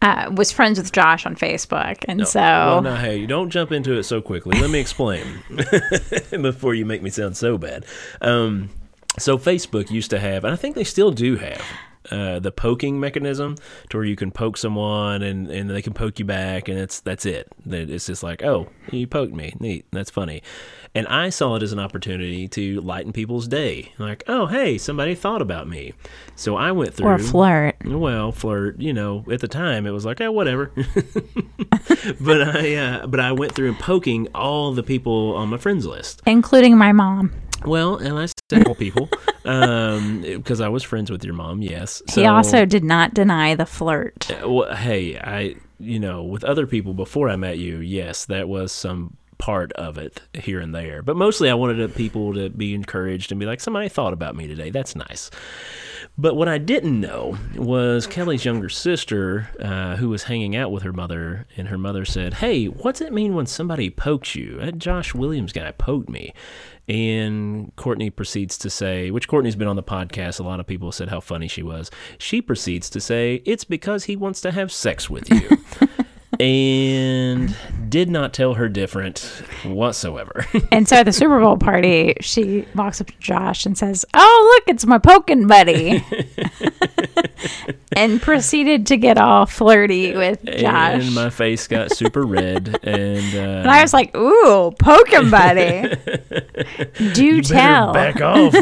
uh, 0.06 0.30
was 0.31 0.52
friends 0.52 0.78
with 0.78 0.92
Josh 0.92 1.25
on 1.25 1.36
Facebook, 1.36 2.06
and 2.07 2.28
so 2.28 2.40
well, 2.40 2.81
now 2.84 2.96
hey, 2.96 3.25
don't 3.25 3.50
jump 3.50 3.72
into 3.72 3.98
it 3.98 4.04
so 4.04 4.22
quickly. 4.22 4.60
Let 4.60 4.69
me 4.69 4.80
explain 4.80 5.25
before 6.30 6.75
you 6.75 6.86
make 6.86 7.02
me 7.02 7.10
sound 7.10 7.36
so 7.36 7.57
bad. 7.57 7.86
Um, 8.22 8.69
so 9.18 9.40
Facebook 9.40 9.90
used 9.90 10.12
to 10.12 10.19
have, 10.19 10.44
and 10.44 10.54
I 10.54 10.57
think 10.57 10.75
they 10.75 10.84
still 10.84 11.10
do 11.10 11.38
have. 11.38 11.62
Uh, 12.12 12.40
the 12.40 12.52
poking 12.52 13.00
mechanism 13.00 13.56
to 13.90 13.98
where 13.98 14.06
you 14.06 14.16
can 14.16 14.31
poke 14.31 14.57
someone 14.57 15.22
and, 15.22 15.50
and 15.50 15.69
they 15.69 15.81
can 15.81 15.94
poke 15.94 16.19
you 16.19 16.25
back 16.25 16.68
and 16.68 16.78
it's 16.78 17.00
that's 17.00 17.25
it 17.25 17.48
That 17.66 17.90
it's 17.90 18.06
just 18.06 18.24
like 18.24 18.44
oh 18.44 18.68
you 18.92 19.07
poked 19.07 19.34
me 19.34 19.54
neat 19.60 19.86
that's 19.92 20.10
funny 20.10 20.42
and 20.94 21.07
I 21.07 21.30
saw 21.30 21.56
it 21.56 21.63
as 21.63 21.72
an 21.72 21.80
opportunity 21.80 22.48
to 22.50 22.81
lighten 22.81 23.12
people's 23.12 23.48
day 23.48 23.94
like 23.98 24.24
oh 24.28 24.46
hey 24.46 24.78
somebody 24.78 25.15
thought 25.15 25.41
about 25.41 25.68
me 25.68 25.94
so 26.36 26.56
I 26.56 26.72
went 26.72 26.94
through 26.94 27.08
or 27.08 27.18
flirt. 27.18 27.75
well, 27.86 28.32
flirt. 28.32 28.80
You 28.80 28.94
know, 28.94 29.25
at 29.32 29.39
the 29.39 29.48
time 29.48 29.88
it 29.88 29.91
was 29.91 30.06
like, 30.06 30.22
oh, 30.22 30.32
whatever. 30.32 30.72
but 32.22 32.41
I, 32.41 32.75
uh, 32.75 33.08
but 33.08 33.20
I 33.20 33.32
went 33.32 33.53
through 33.53 33.70
and 33.70 33.80
poking 33.80 34.27
all 34.36 34.74
the 34.74 34.84
people 34.84 35.36
on 35.36 35.50
my 35.50 35.58
friends 35.58 35.86
list. 35.86 36.22
Including 36.25 36.77
my 36.77 36.91
mom. 36.91 37.32
Well, 37.67 37.98
and 37.98 38.17
I 38.17 38.27
said 38.50 38.67
all 38.67 38.75
people 38.75 39.10
um, 39.45 40.22
because 40.22 40.62
I 40.62 40.67
was 40.69 40.84
friends 40.84 41.12
with 41.12 41.24
your 41.24 41.34
mom. 41.34 41.62
Yes. 41.62 42.01
he 42.13 42.25
also 42.25 42.65
did 42.65 42.84
not 42.84 43.13
deny 43.13 43.55
the 43.55 43.65
flirt. 43.65 44.29
Uh, 44.31 44.50
Well, 44.50 44.75
hey, 44.75 45.17
I, 45.17 45.55
you 45.79 46.00
know, 46.00 46.24
with 46.24 46.43
other 46.43 46.67
people 46.67 46.93
before 46.93 47.29
I 47.29 47.36
met 47.36 47.57
you, 47.57 47.77
yes, 47.79 48.25
that 48.25 48.48
was 48.48 48.72
some 48.72 49.17
part 49.38 49.72
of 49.74 49.98
it 49.98 50.22
here 50.34 50.60
and 50.60 50.74
there. 50.74 51.01
But 51.01 51.15
mostly 51.15 51.50
I 51.50 51.54
wanted 51.54 51.82
uh, 51.82 51.94
people 51.94 52.34
to 52.34 52.50
be 52.50 52.74
encouraged 52.74 53.32
and 53.32 53.39
be 53.39 53.46
like, 53.46 53.62
somebody 53.62 53.89
thought 53.89 54.13
about 54.13 54.36
me 54.36 54.48
today. 54.48 54.70
That's 54.70 54.96
nice. 54.96 55.30
But 56.18 56.36
what 56.36 56.48
I 56.48 56.58
didn't 56.58 57.00
know 57.00 57.38
was 57.56 58.08
Kelli's 58.08 58.46
younger 58.46 58.70
sister, 58.70 59.50
uh, 59.60 59.98
who 59.98 60.10
was 60.10 60.24
hanging 60.24 60.56
out 60.56 60.72
with 60.72 60.84
her 60.84 60.94
mother, 60.94 61.46
and 61.58 61.68
her 61.68 61.77
mother 61.77 62.06
said, 62.06 62.36
Hey, 62.36 62.68
what's 62.68 63.01
it 63.01 63.12
mean 63.12 63.36
when 63.36 63.46
somebody 63.46 63.89
pokes 63.89 64.36
you? 64.36 64.58
That 64.60 64.77
Josh 64.77 65.13
Williams 65.13 65.51
guy 65.51 65.72
poked 65.72 66.10
me. 66.10 66.34
And 66.88 67.75
Courtney 67.75 68.12
proceeds 68.12 68.58
to 68.60 68.70
say, 68.70 69.10
which 69.10 69.27
Courtney's 69.27 69.56
been 69.56 69.68
on 69.68 69.75
the 69.75 69.84
podcast. 69.84 70.39
A 70.39 70.44
lot 70.44 70.60
of 70.60 70.68
people 70.68 70.92
said 70.92 71.10
how 71.10 71.20
funny 71.20 71.48
she 71.48 71.63
was. 71.63 71.89
She 72.20 72.42
proceeds 72.42 72.89
to 72.92 73.01
say, 73.01 73.42
It's 73.46 73.63
because 73.63 74.06
he 74.06 74.15
wants 74.15 74.39
to 74.42 74.51
have 74.51 74.72
sex 74.72 75.10
with 75.10 75.30
you. 75.30 75.58
and 76.39 77.56
did 77.89 78.10
not 78.10 78.34
tell 78.34 78.56
her 78.56 78.68
different 78.70 79.20
whatsoever. 79.63 80.46
And 80.72 80.88
so 80.88 80.98
at 80.98 81.04
the 81.06 81.13
Super 81.13 81.39
Bowl 81.39 81.58
party, 81.58 82.15
she 82.22 82.65
walks 82.75 83.00
up 83.00 83.08
to 83.08 83.13
Josh 83.20 83.65
and 83.65 83.77
says, 83.77 84.04
"Oh, 84.13 84.54
look, 84.56 84.74
it's 84.74 84.86
my 84.86 84.98
poking 84.98 85.48
buddy," 85.48 86.04
and 87.96 88.22
proceeded 88.22 88.88
to 88.88 88.98
get 88.98 89.18
all 89.18 89.46
flirty 89.46 90.15
with 90.15 90.44
Josh. 90.46 91.06
and 91.06 91.15
my 91.15 91.30
face 91.30 91.68
got 91.68 91.92
super 91.92 92.24
red. 92.25 92.80
And, 92.84 93.36
uh, 93.36 93.39
And 93.65 93.72
I 93.72 93.82
was 93.82 93.94
like, 93.94 94.15
"Ooh, 94.18 94.72
poking 94.80 95.30
buddy, 95.30 95.96
do 97.13 97.24
you 97.25 97.42
tell." 97.42 97.94
better 97.94 98.20
back 98.20 98.22
off. 98.22 98.54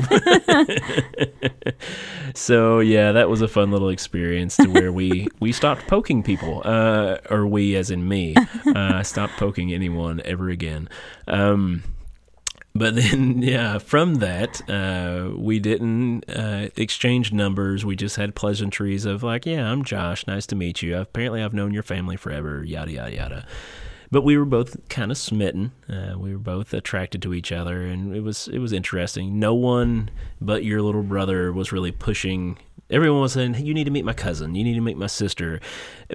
so 2.35 2.79
yeah, 2.79 3.11
that 3.13 3.29
was 3.29 3.41
a 3.41 3.47
fun 3.47 3.71
little 3.71 3.89
experience 3.89 4.57
to 4.57 4.67
where 4.67 4.91
we 4.91 5.27
we 5.39 5.51
stopped 5.51 5.87
poking 5.87 6.21
people, 6.23 6.61
uh, 6.65 7.17
or 7.29 7.47
we 7.47 7.62
as 7.71 7.89
in 7.89 8.07
me, 8.07 8.35
uh, 8.75 9.03
stopped 9.03 9.33
poking 9.37 9.73
anyone 9.73 10.21
ever 10.25 10.49
again. 10.49 10.89
Um, 11.27 11.83
but 12.75 12.95
then, 12.95 13.41
yeah, 13.41 13.77
from 13.77 14.15
that, 14.15 14.67
uh, 14.69 15.29
we 15.35 15.59
didn't 15.59 16.23
uh, 16.29 16.69
exchange 16.75 17.31
numbers. 17.31 17.85
We 17.85 17.95
just 17.95 18.15
had 18.15 18.35
pleasantries 18.35 19.05
of 19.05 19.23
like, 19.23 19.45
yeah, 19.45 19.71
I'm 19.71 19.83
Josh. 19.83 20.25
Nice 20.27 20.45
to 20.47 20.55
meet 20.55 20.81
you. 20.81 20.97
Apparently, 20.97 21.41
I've 21.41 21.53
known 21.53 21.73
your 21.73 21.83
family 21.83 22.17
forever. 22.17 22.63
Yada 22.63 22.91
yada 22.91 23.15
yada. 23.15 23.47
But 24.11 24.23
we 24.23 24.37
were 24.37 24.45
both 24.45 24.77
kind 24.89 25.09
of 25.09 25.17
smitten. 25.17 25.71
Uh, 25.89 26.13
we 26.19 26.33
were 26.33 26.39
both 26.39 26.71
attracted 26.71 27.23
to 27.23 27.33
each 27.33 27.51
other, 27.51 27.81
and 27.81 28.15
it 28.15 28.21
was 28.21 28.47
it 28.47 28.59
was 28.59 28.71
interesting. 28.71 29.39
No 29.39 29.55
one 29.55 30.11
but 30.39 30.63
your 30.63 30.81
little 30.81 31.01
brother 31.01 31.51
was 31.51 31.71
really 31.71 31.91
pushing 31.91 32.57
everyone 32.93 33.19
was 33.21 33.33
saying 33.33 33.53
hey, 33.55 33.63
you 33.63 33.73
need 33.73 33.83
to 33.85 33.91
meet 33.91 34.05
my 34.05 34.13
cousin 34.13 34.55
you 34.55 34.63
need 34.63 34.75
to 34.75 34.81
meet 34.81 34.97
my 34.97 35.07
sister 35.07 35.59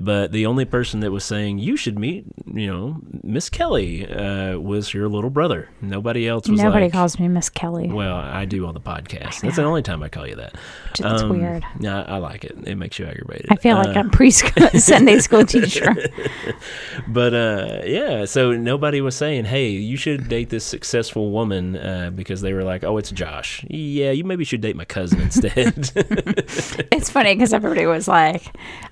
but 0.00 0.32
the 0.32 0.46
only 0.46 0.64
person 0.64 1.00
that 1.00 1.10
was 1.10 1.24
saying 1.24 1.58
you 1.58 1.76
should 1.76 1.98
meet 1.98 2.24
you 2.54 2.66
know 2.66 2.96
miss 3.22 3.50
kelli 3.50 4.04
uh, 4.08 4.58
was 4.60 4.94
your 4.94 5.08
little 5.08 5.30
brother 5.30 5.68
nobody 5.82 6.26
else 6.28 6.48
was 6.48 6.60
Nobody 6.60 6.86
like, 6.86 6.92
calls 6.92 7.18
me 7.18 7.28
Miss 7.28 7.50
Kelli. 7.50 7.92
well 7.92 8.16
i 8.16 8.44
do 8.44 8.66
on 8.66 8.74
the 8.74 8.80
podcast 8.80 9.40
that's 9.42 9.56
the 9.56 9.64
only 9.64 9.82
time 9.82 10.02
i 10.02 10.08
call 10.08 10.26
you 10.26 10.36
that 10.36 10.54
It's 10.98 11.22
weird. 11.24 11.64
yeah 11.80 12.02
I, 12.04 12.14
I 12.14 12.18
like 12.18 12.44
it 12.44 12.56
it 12.64 12.76
makes 12.76 12.98
you 12.98 13.06
aggravated 13.06 13.46
I 13.50 13.56
feel 13.56 13.76
like 13.76 13.96
Uh, 13.96 14.00
I'm 14.00 14.10
preschool 14.10 14.78
Sunday 14.88 15.18
school 15.18 15.44
teacher. 15.44 15.94
but 17.08 17.34
uh, 17.34 17.80
yeah, 17.84 18.24
so 18.24 18.52
nobody 18.52 19.00
was 19.00 19.14
saying, 19.16 19.44
"Hey, 19.46 19.70
you 19.70 19.96
should 19.96 20.28
date 20.28 20.50
this 20.50 20.64
successful 20.64 21.30
woman," 21.30 21.76
uh, 21.76 22.10
because 22.14 22.40
they 22.40 22.52
were 22.52 22.64
like, 22.64 22.84
"Oh, 22.84 22.96
it's 22.98 23.10
Josh. 23.10 23.64
Yeah, 23.68 24.10
you 24.10 24.24
maybe 24.24 24.44
should 24.44 24.60
date 24.60 24.76
my 24.76 24.84
cousin 24.84 25.20
instead." 25.20 25.90
It's 26.92 27.10
funny 27.10 27.34
because 27.34 27.52
everybody 27.52 27.86
was 27.86 28.08
like, 28.08 28.42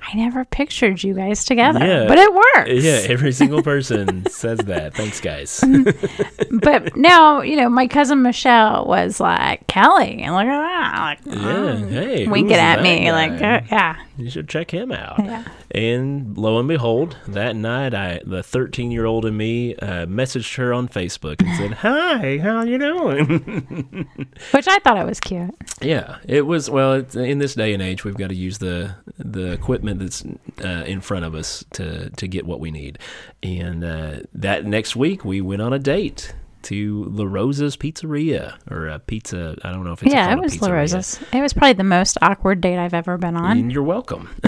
"I 0.01 0.17
never 0.17 0.45
pictured 0.45 1.03
you 1.03 1.15
guys 1.15 1.45
together," 1.45 1.81
Yeah. 1.85 2.07
but 2.07 2.19
it 2.19 2.33
works. 2.33 2.85
yeah, 2.85 3.03
every 3.09 3.33
single 3.33 3.63
person 3.63 4.25
says 4.31 4.59
that. 4.61 4.95
Thanks, 4.95 5.21
guys. 5.21 5.63
But 6.51 6.97
now, 6.97 7.41
you 7.43 7.57
know, 7.57 7.69
my 7.69 7.87
cousin 7.87 8.23
Michelle 8.23 8.87
was 8.87 9.21
like, 9.21 9.67
"Kelli, 9.67 10.21
and 10.23 10.35
look 10.35 10.47
at 10.47 10.61
that!" 10.61 10.99
Like, 11.01 11.19
Yeah, 11.37 11.49
oh, 11.49 11.77
hey, 11.89 12.27
winking 12.27 12.57
at 12.57 12.83
me, 12.83 13.05
guy? 13.07 13.13
like, 13.13 13.43
uh, 13.43 13.61
"Yeah, 13.71 13.97
You 14.17 14.31
should 14.31 14.49
check 14.49 14.71
him 14.71 14.93
out. 14.93 15.17
yeah." 15.25 15.45
And 15.77 16.39
lo 16.39 16.59
and 16.59 16.67
behold, 16.67 17.19
that 17.29 17.55
night, 17.55 17.93
I 17.93 18.23
the 18.25 18.43
13 18.43 18.91
year 18.91 19.05
old 19.05 19.27
in 19.27 19.37
me 19.37 19.77
uh, 19.77 20.07
messaged 20.07 20.57
her 20.57 20.73
on 20.73 20.89
Facebook 20.89 21.43
and 21.43 21.55
said, 21.55 21.73
"Hi, 21.81 22.39
how 22.39 22.63
you 22.63 22.79
doing?" 22.79 24.07
Which 24.53 24.67
I 24.67 24.79
thought 24.79 24.97
it 24.97 25.05
was 25.05 25.21
cute. 25.21 25.55
Yeah, 25.83 26.17
it 26.27 26.47
was. 26.47 26.71
Well, 26.71 26.95
it's, 26.95 27.15
in 27.15 27.41
this 27.41 27.55
day 27.55 27.75
and 27.75 27.83
age, 27.83 28.05
we've 28.05 28.17
got 28.17 28.31
to 28.31 28.35
use 28.35 28.57
the 28.57 28.95
the 29.19 29.53
equipment 29.53 30.01
that's 30.01 30.25
uh, 30.65 30.85
in 30.87 31.03
front 31.03 31.27
of 31.27 31.35
us 31.35 31.63
to 31.75 32.09
to 32.09 32.27
get 32.27 32.47
what 32.47 32.59
we 32.59 32.71
need. 32.71 32.99
And 33.43 33.85
uh, 33.85 34.21
that 34.33 34.65
next 34.65 34.97
week, 34.97 35.27
we 35.27 35.43
went 35.43 35.61
on 35.61 35.75
a 35.75 35.79
date 35.79 36.33
to 36.67 37.05
La 37.05 37.25
Rosa's 37.25 37.77
Pizzeria 37.77 38.59
or 38.69 38.89
a 38.89 38.99
pizza. 38.99 39.57
I 39.63 39.71
don't 39.71 39.85
know 39.85 39.93
if 39.93 40.03
it's 40.03 40.13
yeah, 40.13 40.33
it 40.33 40.39
was 40.41 40.61
La. 40.61 40.69
Rosa's. 40.69 41.21
It 41.33 41.41
was 41.41 41.53
probably 41.53 41.75
the 41.75 41.85
most 41.85 42.19
awkward 42.23 42.61
date 42.61 42.77
I've 42.77 42.93
ever 42.93 43.17
been 43.17 43.37
on. 43.37 43.59
And 43.59 43.73
you're 43.73 43.85
welcome. 43.85 44.35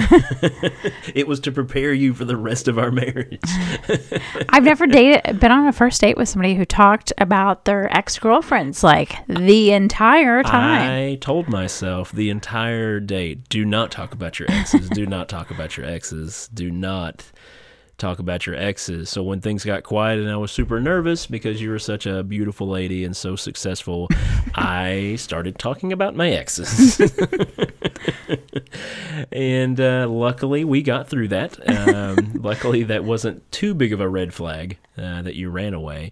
it 1.14 1.28
was 1.28 1.38
to 1.40 1.52
prepare 1.52 1.92
you 1.92 2.14
for 2.14 2.24
the 2.24 2.36
rest 2.36 2.66
of 2.66 2.76
our 2.76 2.90
marriage. 2.90 3.40
I've 4.48 4.64
never 4.64 4.88
dated, 4.88 5.38
been 5.38 5.52
on 5.52 5.68
a 5.68 5.72
first 5.72 6.00
date 6.00 6.16
with 6.16 6.28
somebody 6.28 6.56
who 6.56 6.64
talked 6.64 7.12
about 7.18 7.66
their 7.66 7.96
ex 7.96 8.18
girlfriends 8.18 8.82
like 8.82 9.14
the 9.28 9.70
entire 9.70 10.42
time. 10.42 10.90
I 10.90 11.14
told 11.20 11.48
myself 11.48 12.10
the 12.10 12.30
entire 12.30 12.98
date 12.98 13.48
do 13.48 13.64
not 13.64 13.92
talk 13.92 14.12
about 14.12 14.40
your 14.40 14.50
exes. 14.50 14.88
do 14.88 15.06
not 15.06 15.28
talk 15.28 15.52
about 15.52 15.76
your 15.76 15.86
exes. 15.86 16.48
Do 16.52 16.68
not 16.68 17.30
talk 17.98 18.18
about 18.20 18.46
your 18.46 18.54
exes. 18.56 19.10
So 19.10 19.22
when 19.22 19.40
things 19.40 19.64
got 19.64 19.82
quiet 19.82 20.20
and 20.20 20.30
I 20.30 20.36
was 20.36 20.52
super 20.52 20.80
nervous 20.80 21.26
because 21.26 21.60
you 21.60 21.70
were 21.70 21.78
such 21.78 22.06
a 22.06 22.22
beautiful 22.22 22.68
lady 22.68 23.04
and 23.04 23.16
so 23.16 23.36
successful, 23.36 24.08
I 24.54 25.16
started 25.18 25.58
talking 25.58 25.92
about 25.92 26.14
my 26.16 26.30
exes. 26.30 27.00
and 29.32 29.80
uh, 29.80 30.06
luckily 30.08 30.64
we 30.64 30.82
got 30.82 31.08
through 31.08 31.28
that. 31.28 31.58
Um, 31.68 32.32
luckily 32.42 32.84
that 32.84 33.04
wasn't 33.04 33.50
too 33.52 33.74
big 33.74 33.92
of 33.92 34.00
a 34.00 34.08
red 34.08 34.32
flag 34.32 34.78
uh, 34.96 35.22
that 35.22 35.34
you 35.34 35.50
ran 35.50 35.74
away. 35.74 36.10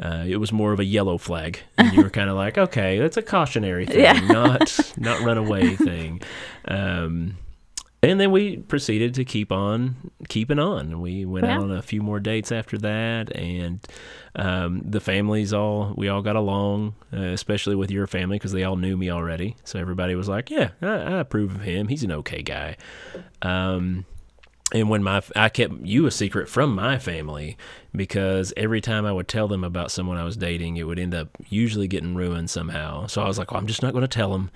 Uh, 0.00 0.24
it 0.26 0.36
was 0.36 0.52
more 0.52 0.72
of 0.72 0.78
a 0.78 0.84
yellow 0.84 1.18
flag, 1.18 1.58
and 1.76 1.92
you 1.92 2.04
were 2.04 2.10
kind 2.10 2.30
of 2.30 2.36
like, 2.36 2.56
"Okay, 2.56 3.00
that's 3.00 3.16
a 3.16 3.22
cautionary 3.22 3.84
thing, 3.84 3.98
Yeah. 3.98 4.12
not 4.28 4.92
not 4.96 5.20
runaway 5.22 5.74
thing." 5.74 6.22
Um, 6.68 7.36
and 8.02 8.20
then 8.20 8.30
we 8.30 8.58
proceeded 8.58 9.14
to 9.14 9.24
keep 9.24 9.50
on 9.50 10.10
keeping 10.28 10.58
on. 10.58 11.00
We 11.00 11.24
went 11.24 11.46
Yeah. 11.46 11.56
out 11.56 11.62
on 11.64 11.72
a 11.72 11.82
few 11.82 12.00
more 12.02 12.20
dates 12.20 12.52
after 12.52 12.78
that, 12.78 13.34
and 13.36 13.80
um, 14.36 14.82
the 14.84 15.00
families 15.00 15.52
all 15.52 15.94
we 15.96 16.08
all 16.08 16.22
got 16.22 16.36
along, 16.36 16.94
uh, 17.12 17.20
especially 17.20 17.74
with 17.76 17.90
your 17.90 18.06
family 18.06 18.36
because 18.36 18.52
they 18.52 18.64
all 18.64 18.76
knew 18.76 18.96
me 18.96 19.10
already. 19.10 19.56
So 19.64 19.78
everybody 19.80 20.14
was 20.14 20.28
like, 20.28 20.50
"Yeah, 20.50 20.70
I, 20.80 20.86
I 20.86 21.18
approve 21.20 21.54
of 21.56 21.60
him. 21.62 21.88
He's 21.88 22.04
an 22.04 22.12
okay 22.12 22.42
guy." 22.42 22.76
Um, 23.42 24.04
and 24.74 24.88
when 24.90 25.02
my 25.02 25.22
I 25.34 25.48
kept 25.48 25.74
you 25.82 26.06
a 26.06 26.10
secret 26.10 26.48
from 26.48 26.74
my 26.74 26.98
family 26.98 27.56
because 27.96 28.52
every 28.56 28.80
time 28.80 29.06
I 29.06 29.12
would 29.12 29.28
tell 29.28 29.48
them 29.48 29.64
about 29.64 29.90
someone 29.90 30.18
I 30.18 30.24
was 30.24 30.36
dating, 30.36 30.76
it 30.76 30.82
would 30.84 30.98
end 30.98 31.14
up 31.14 31.28
usually 31.48 31.88
getting 31.88 32.14
ruined 32.14 32.50
somehow. 32.50 33.06
So 33.06 33.22
I 33.22 33.26
was 33.28 33.38
like, 33.38 33.50
well, 33.50 33.60
I'm 33.60 33.66
just 33.66 33.82
not 33.82 33.92
going 33.92 34.02
to 34.02 34.08
tell 34.08 34.30
them. 34.32 34.50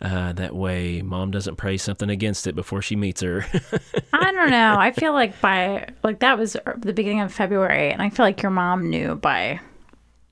Uh, 0.00 0.32
that 0.32 0.52
way, 0.56 1.00
mom 1.00 1.30
doesn't 1.30 1.54
pray 1.54 1.76
something 1.76 2.10
against 2.10 2.48
it 2.48 2.56
before 2.56 2.82
she 2.82 2.96
meets 2.96 3.20
her. 3.20 3.46
I 4.12 4.32
don't 4.32 4.50
know. 4.50 4.74
I 4.76 4.90
feel 4.90 5.12
like 5.12 5.40
by 5.40 5.88
like 6.02 6.18
that 6.18 6.36
was 6.36 6.56
the 6.78 6.92
beginning 6.92 7.20
of 7.20 7.32
February, 7.32 7.92
and 7.92 8.02
I 8.02 8.10
feel 8.10 8.26
like 8.26 8.42
your 8.42 8.50
mom 8.50 8.90
knew 8.90 9.14
by 9.14 9.60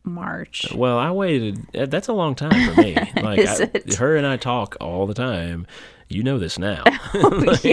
March. 0.02 0.66
well, 0.74 0.98
I 0.98 1.10
waited. 1.12 1.64
uh, 1.76 1.86
That's 1.86 2.08
a 2.08 2.12
long 2.12 2.34
time 2.34 2.74
for 2.74 2.80
me. 2.80 2.96
Like 3.22 3.38
Is 3.38 3.60
I, 3.60 3.64
it? 3.74 3.94
her 3.94 4.16
and 4.16 4.26
I 4.26 4.36
talk 4.38 4.76
all 4.80 5.06
the 5.06 5.14
time. 5.14 5.66
You 6.12 6.24
know 6.24 6.38
this 6.38 6.58
now. 6.58 6.82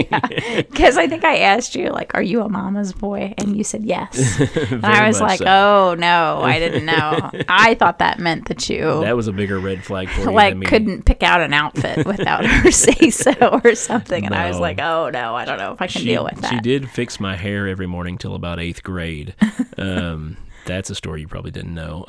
Because 0.68 0.96
I 0.96 1.08
think 1.08 1.24
I 1.24 1.38
asked 1.38 1.74
you, 1.74 1.90
like, 1.90 2.14
are 2.14 2.22
you 2.22 2.42
a 2.42 2.48
mama's 2.48 2.92
boy? 2.92 3.34
And 3.36 3.56
you 3.56 3.64
said 3.64 3.84
yes. 3.84 4.38
and 4.70 4.84
I 4.84 5.08
was 5.08 5.20
like, 5.20 5.40
so. 5.40 5.44
oh, 5.46 5.94
no, 5.98 6.40
I 6.42 6.58
didn't 6.60 6.86
know. 6.86 7.30
I 7.48 7.74
thought 7.74 7.98
that 7.98 8.20
meant 8.20 8.46
that 8.46 8.68
you, 8.68 9.00
That 9.00 9.16
was 9.16 9.26
a 9.26 9.32
bigger 9.32 9.58
red 9.58 9.84
flag 9.84 10.08
for 10.08 10.20
you 10.20 10.30
like, 10.30 10.60
couldn't 10.64 11.04
pick 11.04 11.22
out 11.22 11.40
an 11.40 11.52
outfit 11.52 12.06
without 12.06 12.44
her 12.44 12.70
say 12.70 13.10
so 13.10 13.32
or 13.64 13.74
something. 13.74 14.24
And 14.24 14.34
I 14.34 14.48
was 14.48 14.60
like, 14.60 14.80
oh, 14.80 15.10
no, 15.10 15.34
I 15.34 15.44
don't 15.44 15.58
know 15.58 15.72
if 15.72 15.82
I 15.82 15.88
can 15.88 16.02
she, 16.02 16.08
deal 16.08 16.24
with 16.24 16.40
that. 16.40 16.50
She 16.50 16.60
did 16.60 16.88
fix 16.88 17.18
my 17.18 17.36
hair 17.36 17.66
every 17.66 17.86
morning 17.86 18.18
till 18.18 18.34
about 18.34 18.60
eighth 18.60 18.84
grade. 18.84 19.34
Um, 19.76 20.36
that's 20.68 20.90
a 20.90 20.94
story 20.94 21.22
you 21.22 21.26
probably 21.28 21.50
didn't 21.50 21.74
know. 21.74 22.04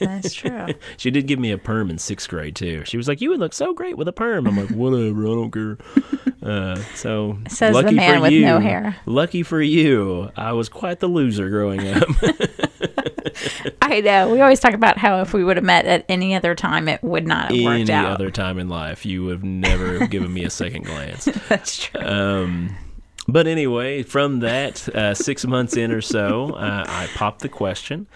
That's 0.00 0.34
true. 0.34 0.66
she 0.96 1.10
did 1.12 1.26
give 1.28 1.38
me 1.38 1.52
a 1.52 1.58
perm 1.58 1.90
in 1.90 1.98
sixth 1.98 2.28
grade 2.28 2.56
too. 2.56 2.84
She 2.84 2.96
was 2.96 3.06
like, 3.06 3.20
"You 3.20 3.30
would 3.30 3.38
look 3.38 3.52
so 3.52 3.72
great 3.72 3.96
with 3.96 4.08
a 4.08 4.12
perm." 4.12 4.46
I'm 4.48 4.56
like, 4.56 4.70
"Whatever, 4.70 5.22
I 5.26 5.28
don't 5.30 5.50
care." 5.52 5.78
Uh, 6.42 6.74
so 6.94 7.36
Says 7.50 7.76
the 7.76 7.82
lucky 7.82 7.94
man 7.94 8.14
for 8.16 8.20
with 8.22 8.32
you, 8.32 8.46
no 8.46 8.58
hair. 8.60 8.96
Lucky 9.04 9.42
for 9.42 9.60
you, 9.60 10.30
I 10.38 10.52
was 10.54 10.70
quite 10.70 10.98
the 10.98 11.06
loser 11.06 11.50
growing 11.50 11.86
up. 11.86 12.08
I 13.82 14.00
know. 14.00 14.30
We 14.32 14.40
always 14.40 14.58
talk 14.58 14.72
about 14.72 14.96
how 14.96 15.20
if 15.20 15.34
we 15.34 15.44
would 15.44 15.58
have 15.58 15.64
met 15.64 15.84
at 15.84 16.06
any 16.08 16.34
other 16.34 16.54
time, 16.54 16.88
it 16.88 17.02
would 17.02 17.26
not 17.26 17.50
have 17.50 17.62
worked 17.62 17.80
Any 17.80 17.92
out. 17.92 18.12
other 18.12 18.30
time 18.30 18.58
in 18.58 18.70
life, 18.70 19.04
you 19.04 19.24
would 19.24 19.32
have 19.32 19.44
never 19.44 20.06
given 20.06 20.32
me 20.32 20.44
a 20.44 20.50
second 20.50 20.86
glance. 20.86 21.26
That's 21.48 21.84
true. 21.84 22.00
Um, 22.00 22.74
but 23.32 23.46
anyway, 23.46 24.02
from 24.02 24.40
that, 24.40 24.88
uh, 24.94 25.14
six 25.14 25.46
months 25.46 25.76
in 25.76 25.92
or 25.92 26.00
so, 26.00 26.50
uh, 26.54 26.84
I 26.86 27.08
popped 27.14 27.40
the 27.40 27.48
question. 27.48 28.06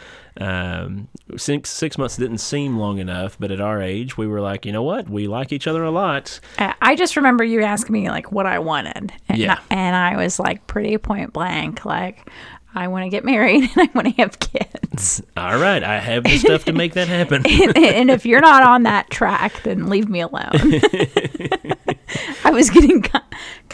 Um, 0.41 1.07
six, 1.37 1.71
six 1.71 1.97
months 1.97 2.17
didn't 2.17 2.39
seem 2.39 2.77
long 2.77 2.99
enough, 2.99 3.37
but 3.39 3.51
at 3.53 3.61
our 3.61 3.81
age, 3.81 4.17
we 4.19 4.27
were 4.27 4.41
like, 4.41 4.67
you 4.67 4.73
know 4.73 4.83
what? 4.83 5.09
We 5.09 5.29
like 5.29 5.53
each 5.53 5.67
other 5.69 5.85
a 5.85 5.91
lot. 5.93 6.41
Uh, 6.59 6.73
I 6.83 6.97
just 6.97 7.17
remember 7.17 7.45
you 7.45 7.63
asking 7.63 7.93
me 7.93 8.09
like 8.11 8.33
what 8.33 8.47
I 8.47 8.59
wanted, 8.59 9.13
and, 9.29 9.39
Yeah. 9.39 9.61
I, 9.71 9.75
and 9.75 9.95
I 9.97 10.17
was 10.17 10.39
like 10.41 10.67
pretty 10.67 10.99
point 10.99 11.33
blank, 11.33 11.85
like 11.85 12.29
I 12.75 12.89
want 12.89 13.05
to 13.05 13.11
get 13.11 13.25
married 13.25 13.63
and 13.77 13.89
I 13.89 13.89
want 13.95 14.09
to 14.09 14.13
have 14.23 14.41
kids. 14.41 15.23
All 15.37 15.57
right, 15.59 15.85
I 15.85 16.01
have 16.01 16.25
the 16.25 16.37
stuff 16.39 16.65
to 16.65 16.73
make 16.73 16.95
that 16.95 17.07
happen. 17.07 17.45
and, 17.49 17.77
and 17.79 18.11
if 18.11 18.27
you're 18.27 18.41
not 18.41 18.65
on 18.65 18.83
that 18.85 19.11
track, 19.11 19.63
then 19.63 19.89
leave 19.89 20.09
me 20.09 20.21
alone. 20.21 20.51
I 22.45 22.51
was 22.51 22.71
getting 22.71 23.03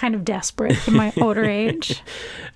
kind 0.01 0.15
of 0.15 0.25
desperate 0.25 0.89
in 0.89 0.95
my 0.95 1.13
older 1.21 1.45
age. 1.45 2.03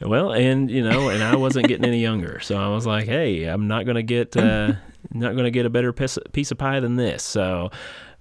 Well, 0.00 0.32
and 0.32 0.70
you 0.70 0.82
know, 0.82 1.10
and 1.10 1.22
I 1.22 1.36
wasn't 1.36 1.68
getting 1.68 1.84
any 1.84 2.00
younger, 2.00 2.40
so 2.40 2.56
I 2.56 2.68
was 2.68 2.86
like, 2.86 3.04
hey, 3.04 3.44
I'm 3.44 3.68
not 3.68 3.84
gonna 3.84 4.02
get, 4.02 4.34
uh, 4.34 4.72
not 5.12 5.36
gonna 5.36 5.50
get 5.50 5.66
a 5.66 5.70
better 5.70 5.92
piece 5.92 6.50
of 6.50 6.58
pie 6.58 6.80
than 6.80 6.96
this. 6.96 7.22
So. 7.22 7.70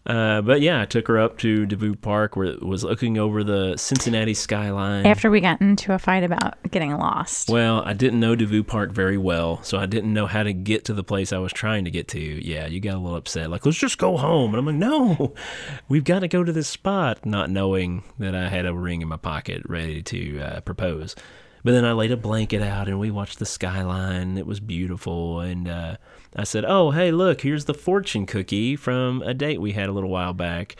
Uh, 0.05 0.41
but 0.41 0.59
yeah, 0.61 0.81
I 0.81 0.85
took 0.85 1.07
her 1.07 1.17
up 1.17 1.37
to 1.39 1.65
Devou 1.65 1.99
Park, 1.99 2.35
where 2.35 2.47
it 2.47 2.63
was 2.63 2.83
looking 2.83 3.17
over 3.17 3.43
the 3.43 3.77
Cincinnati 3.77 4.33
skyline. 4.33 5.05
After 5.05 5.31
we 5.31 5.39
got 5.39 5.61
into 5.61 5.93
a 5.93 5.99
fight 5.99 6.23
about 6.23 6.55
getting 6.71 6.91
lost. 6.97 7.49
Well, 7.49 7.81
I 7.85 7.93
didn't 7.93 8.19
know 8.19 8.35
Devou 8.35 8.67
Park 8.67 8.91
very 8.91 9.17
well, 9.17 9.63
so 9.63 9.77
I 9.77 9.85
didn't 9.85 10.13
know 10.13 10.27
how 10.27 10.43
to 10.43 10.51
get 10.51 10.85
to 10.85 10.93
the 10.93 11.03
place 11.03 11.31
I 11.31 11.37
was 11.37 11.53
trying 11.53 11.85
to 11.85 11.91
get 11.91 12.09
to. 12.09 12.19
Yeah, 12.19 12.67
you 12.67 12.81
got 12.81 12.95
a 12.95 12.99
little 12.99 13.17
upset. 13.17 13.49
Like, 13.49 13.65
let's 13.65 13.77
just 13.77 13.97
go 13.97 14.17
home. 14.17 14.53
And 14.53 14.59
I'm 14.59 14.65
like, 14.65 14.75
no, 14.75 15.33
we've 15.87 16.03
got 16.03 16.19
to 16.19 16.27
go 16.27 16.43
to 16.43 16.51
this 16.51 16.67
spot, 16.67 17.25
not 17.25 17.49
knowing 17.49 18.03
that 18.19 18.35
I 18.35 18.49
had 18.49 18.65
a 18.65 18.73
ring 18.73 19.01
in 19.01 19.07
my 19.07 19.17
pocket 19.17 19.63
ready 19.67 20.03
to 20.03 20.39
uh, 20.39 20.59
propose. 20.61 21.15
But 21.63 21.71
then 21.71 21.85
I 21.85 21.93
laid 21.93 22.11
a 22.11 22.17
blanket 22.17 22.61
out 22.61 22.87
and 22.87 22.99
we 22.99 23.09
watched 23.09 23.39
the 23.39 23.45
skyline. 23.45 24.37
It 24.37 24.45
was 24.45 24.59
beautiful. 24.59 25.39
And 25.39 25.67
uh, 25.67 25.97
I 26.35 26.43
said, 26.43 26.65
"Oh, 26.65 26.91
hey, 26.91 27.11
look, 27.11 27.41
here's 27.41 27.65
the 27.65 27.73
fortune 27.73 28.25
cookie 28.25 28.75
from 28.75 29.21
a 29.21 29.33
date 29.33 29.61
we 29.61 29.71
had 29.71 29.89
a 29.89 29.93
little 29.93 30.09
while 30.09 30.33
back." 30.33 30.75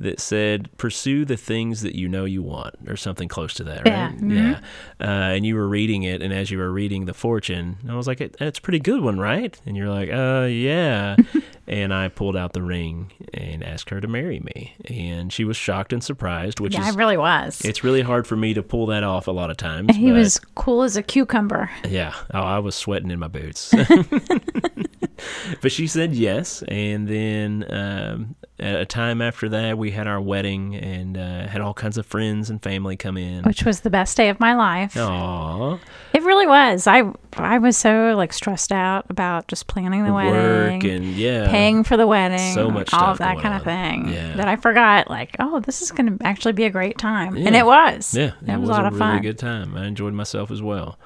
That 0.00 0.18
said, 0.18 0.70
pursue 0.78 1.26
the 1.26 1.36
things 1.36 1.82
that 1.82 1.94
you 1.94 2.08
know 2.08 2.24
you 2.24 2.42
want, 2.42 2.74
or 2.88 2.96
something 2.96 3.28
close 3.28 3.52
to 3.54 3.64
that, 3.64 3.78
right? 3.84 3.86
Yeah. 3.86 4.12
Mhm. 4.12 4.34
Yeah. 4.34 4.60
Uh, 4.98 5.34
and 5.34 5.44
you 5.44 5.54
were 5.56 5.68
reading 5.68 6.04
it, 6.04 6.22
and 6.22 6.32
as 6.32 6.50
you 6.50 6.56
were 6.56 6.70
reading 6.72 7.04
the 7.04 7.12
fortune, 7.12 7.76
I 7.86 7.94
was 7.94 8.06
like, 8.06 8.18
"That's 8.38 8.58
a 8.58 8.62
pretty 8.62 8.78
good 8.78 9.02
one, 9.02 9.18
right?" 9.20 9.60
And 9.66 9.76
you're 9.76 9.90
like, 9.90 10.08
"Uh, 10.10 10.46
yeah." 10.46 11.16
and 11.68 11.92
I 11.92 12.08
pulled 12.08 12.34
out 12.36 12.54
the 12.54 12.62
ring 12.62 13.12
and 13.34 13.62
asked 13.62 13.90
her 13.90 14.00
to 14.00 14.08
marry 14.08 14.40
me, 14.40 14.74
and 14.86 15.30
she 15.32 15.44
was 15.44 15.56
shocked 15.58 15.92
and 15.92 16.02
surprised, 16.02 16.60
which 16.60 16.74
Yeah, 16.74 16.86
I 16.86 16.90
really 16.94 17.18
was. 17.18 17.60
it's 17.62 17.84
really 17.84 18.00
hard 18.02 18.26
for 18.26 18.36
me 18.36 18.54
to 18.54 18.62
pull 18.62 18.86
that 18.86 19.04
off 19.04 19.28
a 19.28 19.32
lot 19.32 19.50
of 19.50 19.58
times. 19.58 19.94
he 19.96 20.06
but- 20.10 20.14
was 20.18 20.40
cool 20.54 20.82
as 20.82 20.96
a 20.96 21.02
cucumber. 21.02 21.70
yeah, 21.86 22.14
oh, 22.32 22.40
I 22.40 22.58
was 22.58 22.74
sweating 22.74 23.10
in 23.10 23.18
my 23.18 23.28
boots. 23.28 23.72
but 25.60 25.72
she 25.72 25.86
said 25.86 26.14
yes, 26.14 26.62
and 26.68 27.08
then 27.08 27.66
um, 27.70 28.34
at 28.58 28.80
a 28.80 28.86
time 28.86 29.22
after 29.22 29.48
that, 29.48 29.78
we 29.78 29.90
had 29.90 30.06
our 30.06 30.20
wedding 30.20 30.74
and 30.74 31.16
uh, 31.16 31.46
had 31.46 31.60
all 31.60 31.74
kinds 31.74 31.96
of 31.96 32.06
friends 32.06 32.50
and 32.50 32.62
family 32.62 32.96
come 32.96 33.16
in. 33.16 33.44
which 33.44 33.64
was 33.64 33.80
the 33.80 33.90
best 33.90 34.16
day 34.16 34.28
of 34.28 34.38
my 34.38 34.54
life. 34.54 34.94
Aww, 34.94 35.80
It 36.12 36.22
really 36.22 36.46
was. 36.46 36.86
I 36.86 37.10
I 37.34 37.58
was 37.58 37.76
so 37.76 38.14
like 38.16 38.32
stressed 38.32 38.72
out 38.72 39.06
about 39.08 39.48
just 39.48 39.66
planning 39.66 40.04
the 40.04 40.12
wedding, 40.12 40.32
work 40.32 40.84
and 40.84 41.04
yeah, 41.14 41.48
paying 41.50 41.84
for 41.84 41.96
the 41.96 42.06
wedding, 42.06 42.54
So 42.54 42.70
much 42.70 42.92
all 42.92 43.12
of 43.12 43.18
that 43.18 43.38
kind 43.40 43.54
of 43.54 43.64
thing. 43.64 44.08
Yeah. 44.08 44.36
That 44.36 44.48
I 44.48 44.56
forgot. 44.56 45.08
Like, 45.08 45.36
oh, 45.38 45.60
this 45.60 45.82
is 45.82 45.90
going 45.90 46.18
to 46.18 46.26
actually 46.26 46.52
be 46.52 46.64
a 46.64 46.70
great 46.70 46.98
time, 46.98 47.36
and 47.36 47.56
it 47.56 47.64
was. 47.64 48.14
Yeah, 48.14 48.32
it, 48.46 48.58
was, 48.58 48.68
a 48.68 48.72
lot 48.72 48.86
of 48.86 48.92
really 48.92 48.98
fun. 48.98 49.22
good 49.22 49.38
time. 49.38 49.76
I 49.76 49.86
enjoyed 49.86 50.12
myself 50.12 50.50
as 50.50 50.60
well. 50.62 50.98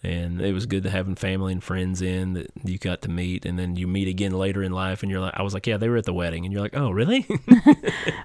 And 0.00 0.40
it 0.40 0.52
was 0.52 0.66
good 0.66 0.84
to 0.84 0.90
having 0.90 1.16
family 1.16 1.52
and 1.52 1.62
friends 1.62 2.00
in 2.02 2.34
that 2.34 2.50
you 2.62 2.78
got 2.78 3.02
to 3.02 3.10
meet, 3.10 3.44
and 3.44 3.58
then 3.58 3.74
you 3.74 3.88
meet 3.88 4.06
again 4.06 4.30
later 4.30 4.62
in 4.62 4.70
life, 4.70 5.02
and 5.02 5.10
you're 5.10 5.18
like, 5.20 5.34
I 5.36 5.42
was 5.42 5.54
like, 5.54 5.66
yeah, 5.66 5.76
they 5.76 5.88
were 5.88 5.96
at 5.96 6.04
the 6.04 6.12
wedding, 6.12 6.44
and 6.44 6.52
you're 6.52 6.62
like, 6.62 6.76
oh, 6.76 6.90
really? 6.90 7.26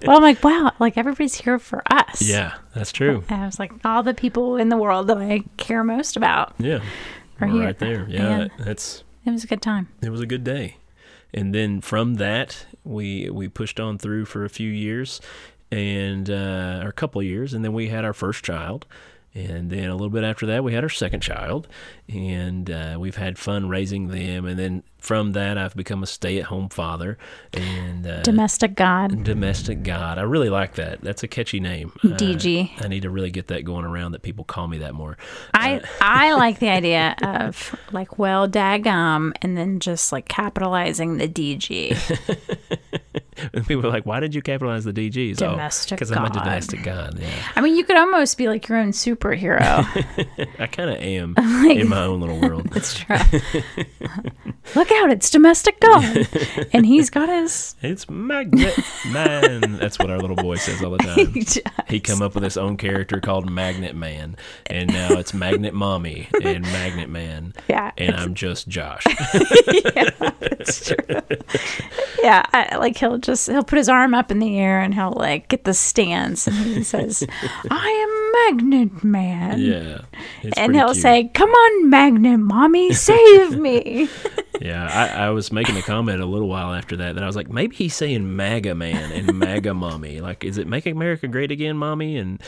Well, 0.06 0.18
I'm 0.18 0.22
like, 0.22 0.44
wow, 0.44 0.72
like 0.80 0.98
everybody's 0.98 1.34
here 1.36 1.58
for 1.58 1.82
us. 1.92 2.22
yeah, 2.22 2.56
that's 2.76 2.92
true. 2.92 3.24
And 3.30 3.42
I 3.42 3.46
was 3.46 3.58
like, 3.58 3.72
all 3.86 4.04
the 4.04 4.14
people 4.14 4.58
in 4.58 4.70
the 4.70 4.78
world 4.78 5.08
that 5.08 5.18
I 5.18 5.44
care 5.58 5.84
most 5.84 6.16
about. 6.18 6.54
Yeah, 6.60 6.80
Are 7.42 7.48
here. 7.48 7.64
right 7.64 7.80
there. 7.80 8.06
Yeah, 8.10 8.50
that's 8.60 9.04
It 9.26 9.32
was 9.32 9.44
a 9.44 9.48
good 9.48 9.62
time. 9.62 9.88
it 10.02 10.10
was 10.10 10.20
a 10.22 10.26
good 10.28 10.44
day. 10.44 10.78
And 11.34 11.56
then 11.56 11.82
from 11.82 12.16
that, 12.16 12.66
we 12.84 13.30
we 13.32 13.48
pushed 13.48 13.80
on 13.80 13.98
through 13.98 14.26
for 14.26 14.44
a 14.46 14.50
few 14.50 14.70
years, 14.70 15.22
and 15.72 16.30
uh, 16.30 16.82
or 16.84 16.90
a 16.90 16.94
couple 16.94 17.20
of 17.22 17.26
years, 17.26 17.54
and 17.54 17.64
then 17.66 17.74
we 17.74 17.88
had 17.88 18.06
our 18.06 18.14
first 18.14 18.44
child. 18.46 18.86
And 19.36 19.70
then 19.70 19.90
a 19.90 19.94
little 19.94 20.10
bit 20.10 20.24
after 20.24 20.46
that, 20.48 20.64
we 20.64 20.74
had 20.74 20.84
our 20.84 20.90
second 20.90 21.22
child, 21.22 21.68
and 22.10 22.70
uh, 22.70 22.98
we've 23.00 23.16
had 23.16 23.38
fun 23.38 23.70
raising 23.70 24.08
them. 24.08 24.46
And 24.46 24.60
then 24.60 24.84
from 25.04 25.34
that, 25.34 25.58
I've 25.58 25.76
become 25.76 26.02
a 26.02 26.06
stay-at-home 26.08 26.70
father 26.70 27.18
and 27.54 28.08
uh, 28.08 28.22
Domestic 28.22 28.76
God. 28.76 29.24
domestic 29.24 29.84
god. 29.84 30.18
I 30.18 30.22
really 30.22 30.50
like 30.50 30.76
that. 30.76 31.02
That's 31.02 31.24
a 31.24 31.28
catchy 31.28 31.60
name. 31.60 31.92
Uh, 32.04 32.10
DG. 32.10 32.72
I 32.84 32.88
need 32.88 33.02
to 33.02 33.10
really 33.10 33.32
get 33.32 33.48
that 33.48 33.64
going 33.66 33.86
around. 33.86 34.14
That 34.14 34.22
people 34.22 34.46
call 34.46 34.68
me 34.68 34.78
that 34.80 34.94
more. 34.94 35.18
I 35.54 35.82
I 36.02 36.34
like 36.34 36.60
the 36.60 36.70
idea 36.70 37.16
of 37.22 37.76
like 37.92 38.18
well 38.18 38.48
dagum 38.48 39.34
and 39.42 39.58
then 39.58 39.80
just 39.80 40.12
like 40.12 40.28
capitalizing 40.28 41.18
the 41.18 41.28
DG. 41.28 41.98
And 43.54 43.68
people 43.68 43.86
are 43.86 43.90
like, 43.90 44.06
"Why 44.06 44.20
did 44.20 44.34
you 44.34 44.42
capitalize 44.42 44.86
the 44.86 44.94
DGs?" 44.94 45.38
Domestic 45.38 45.98
because 45.98 46.12
I'm 46.12 46.26
a 46.26 46.30
domestic 46.30 46.84
god. 46.84 47.20
Yeah. 47.20 47.28
I 47.56 47.62
mean, 47.62 47.76
you 47.76 47.84
could 47.84 47.98
almost 47.98 48.38
be 48.38 48.48
like 48.48 48.70
your 48.70 48.78
own 48.78 48.92
superhero. 48.92 49.60
I 50.60 50.68
kind 50.68 50.90
of 50.90 50.98
am 50.98 51.36
in 51.70 51.90
my 51.90 52.03
own 52.04 52.20
little 52.22 52.40
world. 52.40 52.68
it's 52.76 52.98
true. 53.00 53.18
Look 54.76 54.92
out, 54.92 55.12
it's 55.12 55.30
domestic 55.30 55.80
God. 55.80 56.28
And 56.74 56.86
he's 56.86 57.10
got 57.10 57.30
his 57.30 57.76
It's 57.82 58.10
Magnet 58.10 58.78
Man. 59.12 59.78
That's 59.78 60.00
what 60.00 60.10
our 60.10 60.20
little 60.20 60.36
boy 60.36 60.56
says 60.56 60.82
all 60.84 60.92
the 60.92 60.98
time. 61.78 61.86
He 61.88 62.00
come 62.00 62.22
up 62.22 62.34
with 62.36 62.44
his 62.44 62.58
own 62.58 62.78
character 62.78 63.20
called 63.20 63.50
Magnet 63.50 63.96
Man, 63.96 64.36
and 64.68 64.90
now 64.92 65.14
it's 65.14 65.34
Magnet 65.34 65.74
Mommy 65.74 66.28
and 66.44 66.64
Magnet 66.64 67.10
Man, 67.10 67.54
Yeah. 67.68 67.92
and 67.98 68.16
I'm 68.16 68.34
just 68.34 68.68
Josh. 68.68 69.04
yeah, 69.08 70.10
it's 70.42 70.88
true. 70.88 71.20
Yeah, 72.24 72.46
I, 72.54 72.78
like 72.78 72.98
he'll 72.98 73.18
just 73.18 73.48
he'll 73.50 73.64
put 73.64 73.78
his 73.78 73.90
arm 73.90 74.14
up 74.14 74.32
in 74.32 74.40
the 74.40 74.58
air 74.58 74.80
and 74.80 74.94
he'll 74.94 75.12
like 75.12 75.50
get 75.50 75.66
the 75.66 75.74
stance 75.74 76.48
and 76.48 76.56
he 76.56 76.84
says, 76.84 77.26
"I 77.70 77.90
am 77.90 78.13
Magnet 78.34 79.04
Man." 79.04 79.60
yeah, 79.60 80.00
And 80.58 80.76
he'll 80.76 80.88
cute. 80.94 81.02
say, 81.02 81.30
"Come 81.34 81.50
on, 81.50 81.90
Magnet 81.90 82.40
Mommy, 82.40 82.94
save 82.94 83.58
me." 83.58 84.10
Yeah, 84.62 84.88
I, 84.88 85.26
I 85.26 85.30
was 85.32 85.52
making 85.52 85.76
a 85.76 85.82
comment 85.82 86.22
a 86.22 86.26
little 86.26 86.48
while 86.48 86.74
after 86.74 86.96
that 86.98 87.16
that 87.16 87.24
I 87.24 87.28
was 87.28 87.36
like, 87.36 87.50
maybe 87.50 87.76
he's 87.76 87.96
saying 87.96 88.36
MAGA 88.36 88.76
man 88.76 89.12
and 89.12 89.34
MAGA 89.38 89.74
mommy. 89.74 90.22
Like, 90.22 90.46
is 90.46 90.58
it 90.58 90.68
Make 90.68 90.86
America 90.86 91.28
Great 91.28 91.52
Again, 91.52 91.76
mommy? 91.76 92.16
And 92.18 92.40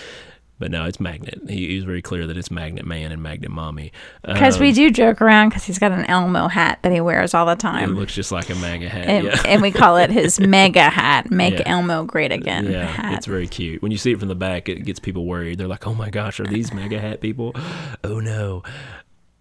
but 0.59 0.71
no, 0.71 0.85
it's 0.85 0.99
Magnet. 0.99 1.39
He, 1.49 1.67
he 1.67 1.75
was 1.75 1.83
very 1.83 2.01
clear 2.01 2.25
that 2.27 2.37
it's 2.37 2.49
Magnet 2.49 2.85
man 2.85 3.11
and 3.11 3.21
Magnet 3.21 3.51
mommy. 3.51 3.91
Because 4.25 4.59
we 4.59 4.69
Um, 4.69 4.75
do 4.75 4.89
joke 4.91 5.21
around 5.21 5.49
because 5.49 5.63
he's 5.65 5.79
got 5.79 5.91
an 5.91 6.05
Elmo 6.05 6.47
hat 6.47 6.79
that 6.83 6.91
he 6.91 7.01
wears 7.01 7.33
all 7.33 7.45
the 7.45 7.55
time. 7.55 7.91
it 7.91 7.93
looks 7.95 8.13
just 8.15 8.31
like 8.31 8.49
a 8.49 8.55
MAGA 8.55 8.87
hat. 8.89 9.05
And, 9.07 9.25
yeah. 9.27 9.41
and 9.45 9.61
we 9.61 9.71
call 9.71 9.97
it 9.97 10.09
his 10.11 10.39
mega 10.55 10.89
hat, 10.89 11.29
make 11.31 11.55
Yeah. 11.59 11.63
Elmo 11.69 12.03
great 12.05 12.31
again 12.31 12.65
Yeah, 12.71 12.85
hat. 12.85 13.13
it's 13.15 13.25
very 13.25 13.47
cute. 13.47 13.81
When 13.81 13.91
you 13.91 13.97
see 13.97 14.11
it 14.11 14.19
from 14.19 14.29
the 14.29 14.35
back, 14.35 14.69
it 14.69 14.85
gets 14.85 14.99
people 14.99 15.25
worried. 15.25 15.57
They're 15.57 15.67
like, 15.67 15.85
"Oh 15.87 15.93
my 15.93 16.09
gosh, 16.09 16.39
are 16.39 16.45
these 16.47 16.73
MAGA 16.73 16.99
hat 16.99 17.21
people? 17.21 17.53
Oh 18.03 18.19
no." 18.19 18.63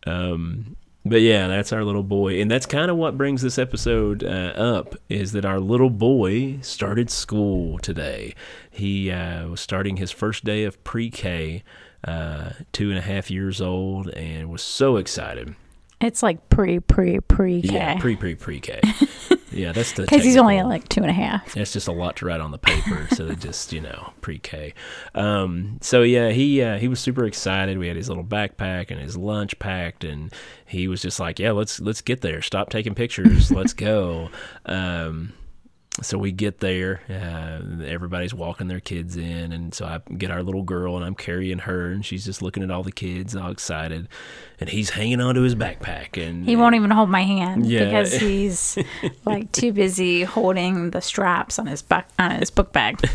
Um, 0.07 0.77
but 1.05 1.21
yeah, 1.21 1.49
that's 1.49 1.73
our 1.73 1.85
little 1.85 2.03
boy, 2.03 2.41
and 2.41 2.51
that's 2.51 2.67
kind 2.67 2.91
of 2.91 2.97
what 2.97 3.19
brings 3.19 3.43
this 3.43 3.59
episode 3.59 4.25
uh, 4.25 4.53
up. 4.57 4.95
Is 5.09 5.33
that 5.33 5.45
our 5.45 5.61
little 5.61 5.91
boy 5.91 6.59
started 6.63 7.11
school 7.11 7.79
today? 7.79 8.35
He 8.71 9.11
uh, 9.11 9.49
was 9.49 9.61
starting 9.61 9.99
his 9.99 10.11
first 10.11 10.45
day 10.45 10.65
of 10.65 10.83
pre-K, 10.83 11.63
uh, 12.05 12.51
two 12.73 12.89
and 12.89 12.99
a 12.99 13.03
half 13.03 13.31
years 13.31 13.61
old, 13.61 14.09
and 14.11 14.51
was 14.51 14.63
so 14.63 14.97
excited. 14.97 15.55
It's 16.01 16.23
like 16.23 16.49
pre, 16.49 16.81
pre, 16.81 17.21
pre 17.21 17.63
K. 17.63 17.75
Yeah, 17.75 17.99
pre 17.99 18.17
pre 18.17 18.35
pre 18.35 18.61
K. 18.61 18.81
yeah, 19.55 19.73
that's 19.73 19.93
the 19.93 20.03
Because 20.03 20.25
he's 20.25 20.37
only 20.37 20.63
like 20.63 20.89
two 20.89 21.01
and 21.01 21.11
a 21.11 21.15
half. 21.15 21.55
That's 21.55 21.73
just 21.73 21.89
a 21.89 21.93
lot 21.93 22.17
to 22.17 22.27
write 22.27 22.41
on 22.41 22.51
the 22.51 22.59
paper, 22.59 23.09
so 23.15 23.27
they 23.27 23.35
just 23.37 23.73
you 23.73 23.81
know 23.81 24.13
pre-K. 24.21 24.75
Um, 25.15 25.79
so 25.81 26.03
yeah, 26.03 26.31
he 26.31 26.63
uh, 26.63 26.79
he 26.79 26.89
was 26.89 27.01
super 27.01 27.25
excited. 27.25 27.79
We 27.79 27.89
had 27.89 27.97
his 27.97 28.09
little 28.09 28.25
backpack 28.25 28.91
and 28.91 29.01
his 29.01 29.17
lunch 29.17 29.59
packed, 29.59 30.05
and 30.05 30.33
he 30.67 30.89
was 30.89 31.03
just 31.03 31.21
like, 31.21 31.39
"Yeah, 31.39 31.53
let's 31.53 31.81
let's 31.81 32.01
get 32.01 32.21
there. 32.21 32.43
Stop 32.43 32.71
taking 32.71 32.95
pictures. 32.95 33.51
let's 33.51 33.73
go." 33.73 34.31
Um, 34.67 35.35
so 36.03 36.19
we 36.19 36.33
get 36.33 36.59
there, 36.59 37.03
uh, 37.09 37.85
everybody's 37.85 38.35
walking 38.35 38.67
their 38.67 38.81
kids 38.81 39.17
in, 39.17 39.53
and 39.53 39.73
so 39.73 39.85
I 39.87 40.01
get 40.15 40.31
our 40.31 40.43
little 40.43 40.65
girl, 40.65 40.97
and 40.97 41.05
I'm 41.05 41.15
carrying 41.15 41.59
her, 41.61 41.87
and 41.93 42.05
she's 42.05 42.25
just 42.25 42.43
looking 42.43 42.65
at 42.65 42.71
all 42.71 42.83
the 42.83 42.91
kids, 42.91 43.37
all 43.37 43.51
excited, 43.53 44.09
and 44.59 44.69
he's 44.69 44.91
hanging 44.91 45.21
onto 45.21 45.43
his 45.43 45.55
backpack, 45.55 46.21
and 46.21 46.45
He 46.47 46.57
won't 46.57 46.75
even 46.75 46.91
hold 46.91 47.11
my 47.11 47.23
hand 47.23 47.67
Yeah. 47.67 47.85
because 47.85 48.13
he's 48.19 48.77
like 49.25 49.53
too 49.53 49.73
busy 49.73 50.25
holding 50.25 50.91
the 50.91 51.01
straps 51.01 51.61
on 51.61 51.67
his 51.67 51.81
buck 51.81 52.07
on 52.19 52.33
his 52.33 52.51
book 52.51 52.73
bag. 52.73 52.99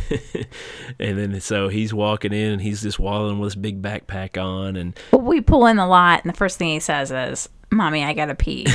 And 0.99 1.17
then 1.17 1.39
so 1.39 1.69
he's 1.69 1.93
walking 1.93 2.33
in 2.33 2.51
and 2.53 2.61
he's 2.61 2.81
just 2.81 2.99
waddling 2.99 3.39
with 3.39 3.47
his 3.53 3.55
big 3.55 3.81
backpack 3.81 4.41
on 4.41 4.75
and 4.75 4.97
But 5.11 5.19
we 5.23 5.39
pull 5.41 5.65
in 5.67 5.77
the 5.77 5.85
lot, 5.85 6.23
and 6.23 6.33
the 6.33 6.37
first 6.37 6.57
thing 6.57 6.69
he 6.69 6.79
says 6.79 7.11
is, 7.11 7.47
"Mommy, 7.71 8.03
I 8.03 8.13
gotta 8.13 8.35
pee." 8.35 8.65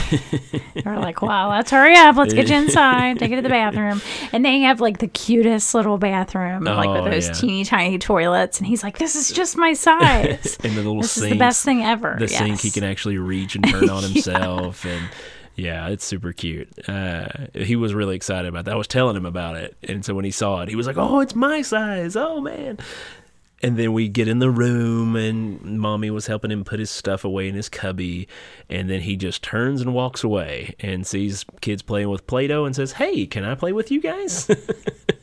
We're 0.85 0.99
like, 0.99 1.23
"Well, 1.23 1.49
let's 1.49 1.71
hurry 1.71 1.97
up. 1.97 2.17
Let's 2.17 2.35
get 2.35 2.49
you 2.49 2.57
inside. 2.57 3.19
Take 3.19 3.31
you 3.31 3.37
to 3.37 3.43
the 3.43 3.49
bathroom." 3.49 4.01
And 4.33 4.45
they 4.45 4.61
have 4.61 4.81
like 4.81 4.99
the 4.99 5.09
cutest 5.09 5.75
little 5.75 5.99
bathroom, 5.99 6.65
like 6.65 6.89
Oh, 6.89 7.03
with 7.03 7.13
those 7.13 7.27
yeah. 7.29 7.33
teeny 7.35 7.65
tiny 7.65 7.99
toilets. 7.99 8.59
And 8.59 8.67
he's 8.67 8.83
like, 8.83 8.99
"This 8.99 9.17
is 9.17 9.31
just 9.31 9.57
my 9.57 9.73
size. 9.73 10.57
and 10.65 10.73
the 10.75 10.83
little 10.83 11.01
this 11.03 11.13
sink, 11.13 11.27
is 11.27 11.31
the 11.33 11.39
best 11.39 11.65
thing 11.65 11.83
ever." 11.83 12.17
the 12.19 12.29
sink 12.29 12.61
he 12.61 12.71
can 12.71 12.85
actually 12.85 13.19
reach 13.19 13.55
and 13.57 13.69
turn 13.69 13.91
on 13.91 14.03
himself 14.03 14.85
and 14.85 15.09
yeah, 15.57 15.89
it's 15.89 16.05
super 16.05 16.33
cute. 16.33 16.69
Uh, 16.89 17.29
he 17.55 17.77
was 17.77 17.95
really 17.95 18.17
excited 18.17 18.49
about 18.49 18.65
that. 18.65 18.75
I 18.75 18.77
was 18.77 18.89
telling 18.89 19.17
him 19.17 19.25
about 19.25 19.57
it, 19.57 19.77
and 19.85 20.05
so 20.05 20.13
when 20.13 20.25
he 20.25 20.33
saw 20.33 20.63
it, 20.63 20.69
he 20.69 20.75
was 20.75 20.87
like, 20.87 20.97
"Oh, 20.97 21.21
it's 21.21 21.37
my 21.37 21.63
size! 21.63 22.17
Oh 22.17 22.41
man!" 22.41 22.79
And 23.63 23.79
then 23.79 23.93
we 23.93 24.09
get 24.09 24.29
in 24.29 24.41
the 24.41 24.51
room, 24.51 25.17
and 25.17 25.79
mommy 25.79 26.11
was 26.11 26.27
helping 26.27 26.51
him 26.51 26.65
put 26.65 26.81
his 26.81 26.91
stuff 26.91 27.25
away 27.25 27.49
in 27.49 27.55
his 27.55 27.69
cubby, 27.69 28.29
and 28.69 28.91
then 28.91 29.01
he 29.01 29.17
just 29.17 29.43
turns 29.43 29.81
and 29.81 29.95
walks 29.95 30.23
away 30.23 30.75
and 30.81 31.07
sees 31.07 31.47
kids 31.61 31.81
playing 31.81 32.11
with 32.11 32.27
Play-Doh 32.27 32.67
and 32.67 32.77
says, 32.77 32.93
"Hey, 32.93 33.27
can 33.27 33.45
I 33.45 33.55
play 33.55 33.73
with 33.73 33.91
you 33.91 34.01
guys?" 34.01 34.51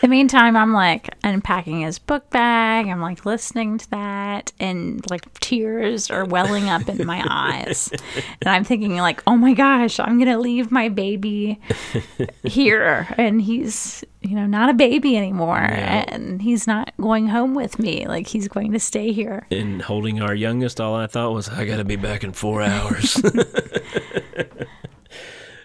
the 0.00 0.08
meantime, 0.08 0.56
I'm 0.56 0.72
like 0.72 1.10
unpacking 1.22 1.80
his 1.80 1.98
book 1.98 2.28
bag. 2.30 2.88
I'm 2.88 3.00
like 3.00 3.24
listening 3.24 3.78
to 3.78 3.90
that, 3.90 4.52
and 4.58 5.08
like 5.10 5.32
tears 5.40 6.10
are 6.10 6.24
welling 6.24 6.68
up 6.68 6.88
in 6.88 7.06
my 7.06 7.24
eyes. 7.28 7.90
And 8.40 8.48
I'm 8.48 8.64
thinking, 8.64 8.96
like, 8.96 9.22
oh 9.26 9.36
my 9.36 9.54
gosh, 9.54 9.98
I'm 9.98 10.18
gonna 10.18 10.38
leave 10.38 10.70
my 10.70 10.88
baby 10.88 11.60
here, 12.44 13.06
and 13.16 13.40
he's, 13.40 14.04
you 14.20 14.34
know, 14.34 14.46
not 14.46 14.68
a 14.68 14.74
baby 14.74 15.16
anymore, 15.16 15.58
and 15.58 16.42
he's 16.42 16.66
not 16.66 16.92
going 17.00 17.28
home 17.28 17.54
with 17.54 17.78
me. 17.78 18.06
Like, 18.06 18.26
he's 18.26 18.48
going 18.48 18.72
to 18.72 18.80
stay 18.80 19.12
here. 19.12 19.46
And 19.50 19.82
holding 19.82 20.20
our 20.20 20.34
youngest, 20.34 20.80
all 20.80 20.94
I 20.94 21.06
thought 21.06 21.32
was, 21.32 21.48
I 21.48 21.64
got 21.64 21.76
to 21.76 21.84
be 21.84 21.96
back 21.96 22.24
in 22.24 22.32
four 22.32 22.62
hours. 22.62 23.20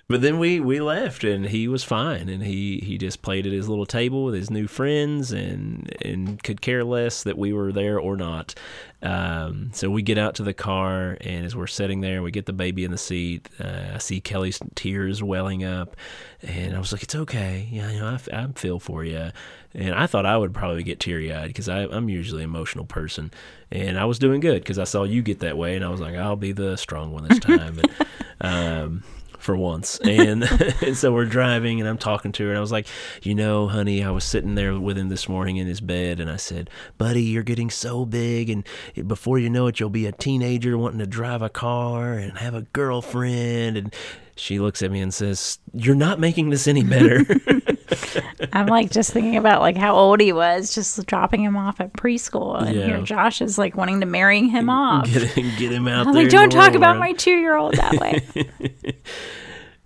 but 0.09 0.21
then 0.21 0.39
we, 0.39 0.59
we 0.59 0.81
left 0.81 1.23
and 1.23 1.45
he 1.45 1.67
was 1.67 1.83
fine. 1.83 2.29
And 2.29 2.43
he, 2.43 2.79
he 2.79 2.97
just 2.97 3.21
played 3.21 3.45
at 3.45 3.53
his 3.53 3.69
little 3.69 3.85
table 3.85 4.25
with 4.25 4.33
his 4.33 4.49
new 4.49 4.67
friends 4.67 5.31
and, 5.31 5.95
and 6.01 6.41
could 6.43 6.61
care 6.61 6.83
less 6.83 7.21
that 7.23 7.37
we 7.37 7.53
were 7.53 7.71
there 7.71 7.99
or 7.99 8.17
not. 8.17 8.55
Um, 9.03 9.69
so 9.71 9.89
we 9.89 10.01
get 10.01 10.17
out 10.17 10.35
to 10.35 10.43
the 10.43 10.53
car, 10.53 11.15
and 11.21 11.45
as 11.45 11.55
we're 11.55 11.67
sitting 11.67 12.01
there, 12.01 12.21
we 12.21 12.31
get 12.31 12.47
the 12.47 12.53
baby 12.53 12.83
in 12.83 12.91
the 12.91 12.97
seat. 12.97 13.47
Uh, 13.59 13.91
I 13.93 13.97
see 13.99 14.19
Kelli's 14.19 14.59
tears 14.75 15.23
welling 15.23 15.63
up, 15.63 15.95
and 16.41 16.75
I 16.75 16.79
was 16.79 16.91
like, 16.91 17.03
"It's 17.03 17.15
okay, 17.15 17.69
yeah, 17.71 17.89
you 17.91 17.99
know, 17.99 18.17
I 18.33 18.47
feel 18.55 18.77
for 18.77 19.05
you." 19.05 19.31
And 19.73 19.95
I 19.95 20.05
thought 20.05 20.25
I 20.25 20.37
would 20.37 20.53
probably 20.53 20.83
get 20.83 20.99
teary 20.99 21.33
eyed 21.33 21.47
because 21.47 21.69
I'm 21.69 22.09
usually 22.09 22.43
an 22.43 22.49
emotional 22.49 22.83
person, 22.83 23.31
and 23.71 23.97
I 23.97 24.03
was 24.03 24.19
doing 24.19 24.41
good 24.41 24.61
because 24.63 24.79
I 24.79 24.83
saw 24.83 25.03
you 25.03 25.21
get 25.21 25.39
that 25.39 25.57
way, 25.57 25.77
and 25.77 25.85
I 25.85 25.89
was 25.89 26.01
like, 26.01 26.15
"I'll 26.15 26.35
be 26.35 26.51
the 26.51 26.75
strong 26.75 27.13
one 27.13 27.25
this 27.25 27.39
time." 27.39 27.79
But, 27.81 28.07
um, 28.41 29.03
for 29.39 29.55
once. 29.55 29.99
And, 29.99 30.43
and 30.81 30.95
so 30.95 31.11
we're 31.11 31.25
driving 31.25 31.79
and 31.79 31.89
I'm 31.89 31.97
talking 31.97 32.31
to 32.33 32.43
her 32.43 32.49
and 32.49 32.57
I 32.57 32.61
was 32.61 32.71
like, 32.71 32.87
you 33.23 33.33
know, 33.33 33.67
honey, 33.67 34.03
I 34.03 34.11
was 34.11 34.23
sitting 34.23 34.55
there 34.55 34.79
with 34.79 34.97
him 34.97 35.09
this 35.09 35.27
morning 35.27 35.57
in 35.57 35.65
his 35.65 35.81
bed 35.81 36.19
and 36.19 36.29
I 36.29 36.35
said, 36.35 36.69
buddy, 36.97 37.23
you're 37.23 37.43
getting 37.43 37.69
so 37.69 38.05
big 38.05 38.49
and 38.49 38.63
before 39.07 39.39
you 39.39 39.49
know 39.49 39.67
it, 39.67 39.79
you'll 39.79 39.89
be 39.89 40.05
a 40.05 40.11
teenager 40.11 40.77
wanting 40.77 40.99
to 40.99 41.07
drive 41.07 41.41
a 41.41 41.49
car 41.49 42.13
and 42.13 42.37
have 42.37 42.53
a 42.53 42.63
girlfriend. 42.73 43.77
And 43.77 43.95
she 44.35 44.59
looks 44.59 44.83
at 44.83 44.91
me 44.91 45.01
and 45.01 45.13
says, 45.13 45.59
you're 45.73 45.95
not 45.95 46.19
making 46.19 46.49
this 46.49 46.67
any 46.67 46.83
better. 46.83 47.25
I'm 48.53 48.67
like 48.67 48.91
just 48.91 49.11
thinking 49.11 49.37
about 49.37 49.61
like 49.61 49.77
how 49.77 49.95
old 49.95 50.19
he 50.21 50.31
was, 50.33 50.73
just 50.73 51.05
dropping 51.05 51.43
him 51.43 51.55
off 51.57 51.79
at 51.79 51.93
preschool, 51.93 52.61
and 52.61 52.75
Yeah. 52.75 52.85
here 52.85 53.01
Josh 53.01 53.41
is 53.41 53.57
like 53.57 53.75
wanting 53.75 53.99
to 54.01 54.05
marry 54.05 54.47
him 54.47 54.69
off. 54.69 55.05
get, 55.11 55.35
get 55.35 55.71
him 55.71 55.87
out 55.87 56.07
I'm 56.07 56.13
there. 56.13 56.23
like, 56.23 56.31
don't 56.31 56.51
talk 56.51 56.73
about 56.75 56.93
right?" 56.93 56.99
my 56.99 57.13
two 57.13 57.37
year 57.37 57.55
old 57.55 57.73
that 57.75 57.93
way. 57.93 58.21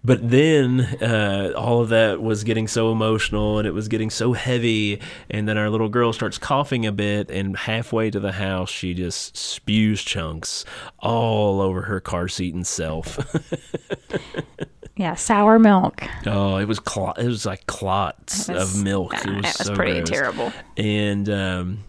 But 0.05 0.29
then 0.31 0.81
uh, 1.01 1.53
all 1.55 1.81
of 1.81 1.87
that 1.87 2.21
was 2.21 2.43
getting 2.43 2.67
so 2.67 2.91
emotional 2.91 3.57
and 3.57 3.65
it 3.65 3.71
was 3.71 3.87
getting 3.87 4.09
so 4.09 4.33
heavy. 4.33 4.99
And 5.29 5.47
then 5.47 5.57
our 5.57 5.69
little 5.69 5.87
girl 5.87 6.11
starts 6.11 6.37
coughing 6.37 6.85
a 6.85 6.91
bit. 6.91 7.31
And 7.31 7.55
halfway 7.55 8.11
to 8.11 8.19
the 8.19 8.33
house, 8.33 8.69
she 8.69 8.93
just 8.93 9.37
spews 9.37 10.03
chunks 10.03 10.65
all 10.99 11.61
over 11.61 11.83
her 11.83 12.01
car 12.01 12.27
seat 12.27 12.53
and 12.53 12.67
self. 12.67 13.17
yeah, 14.95 15.15
sour 15.15 15.57
milk. 15.59 16.03
oh, 16.27 16.57
it 16.57 16.67
was 16.67 16.79
clot. 16.79 17.19
It 17.19 17.27
was 17.27 17.45
like 17.45 17.65
clots 17.67 18.47
was- 18.47 18.75
of 18.75 18.83
milk. 18.83 19.13
It 19.13 19.25
was, 19.27 19.35
it 19.35 19.43
was 19.43 19.55
so 19.67 19.75
pretty 19.75 19.93
gross. 19.93 20.09
terrible. 20.09 20.53
And 20.77 21.29
um, 21.29 21.79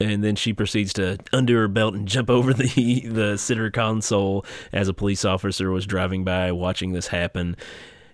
and 0.00 0.24
then 0.24 0.34
she 0.36 0.52
proceeds 0.52 0.92
to 0.94 1.18
undo 1.32 1.56
her 1.56 1.68
belt 1.68 1.94
and 1.94 2.06
jump 2.08 2.30
over 2.30 2.52
the 2.52 3.00
the 3.06 3.36
center 3.38 3.70
console 3.70 4.44
as 4.72 4.88
a 4.88 4.94
police 4.94 5.24
officer 5.24 5.70
was 5.70 5.86
driving 5.86 6.24
by 6.24 6.52
watching 6.52 6.92
this 6.92 7.08
happen. 7.08 7.56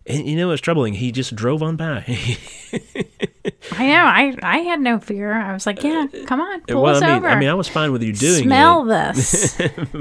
And 0.08 0.26
you 0.26 0.36
know 0.36 0.48
what's 0.48 0.60
troubling? 0.60 0.94
He 0.94 1.10
just 1.10 1.34
drove 1.34 1.62
on 1.64 1.74
by. 1.76 2.04
I 3.72 3.86
know. 3.86 4.04
I 4.04 4.34
I 4.42 4.58
had 4.58 4.80
no 4.80 4.98
fear. 4.98 5.32
I 5.32 5.52
was 5.52 5.66
like, 5.66 5.82
yeah, 5.82 6.06
come 6.26 6.40
on, 6.40 6.60
pull 6.62 6.78
Uh, 6.78 6.80
well, 6.82 6.96
us 6.96 7.02
I 7.02 7.06
mean, 7.06 7.16
over. 7.16 7.28
I 7.28 7.38
mean, 7.38 7.48
I 7.48 7.54
was 7.54 7.68
fine 7.68 7.92
with 7.92 8.02
you 8.02 8.12
doing 8.12 8.44
Smell 8.44 8.90
it, 8.90 9.14
this. 9.16 9.56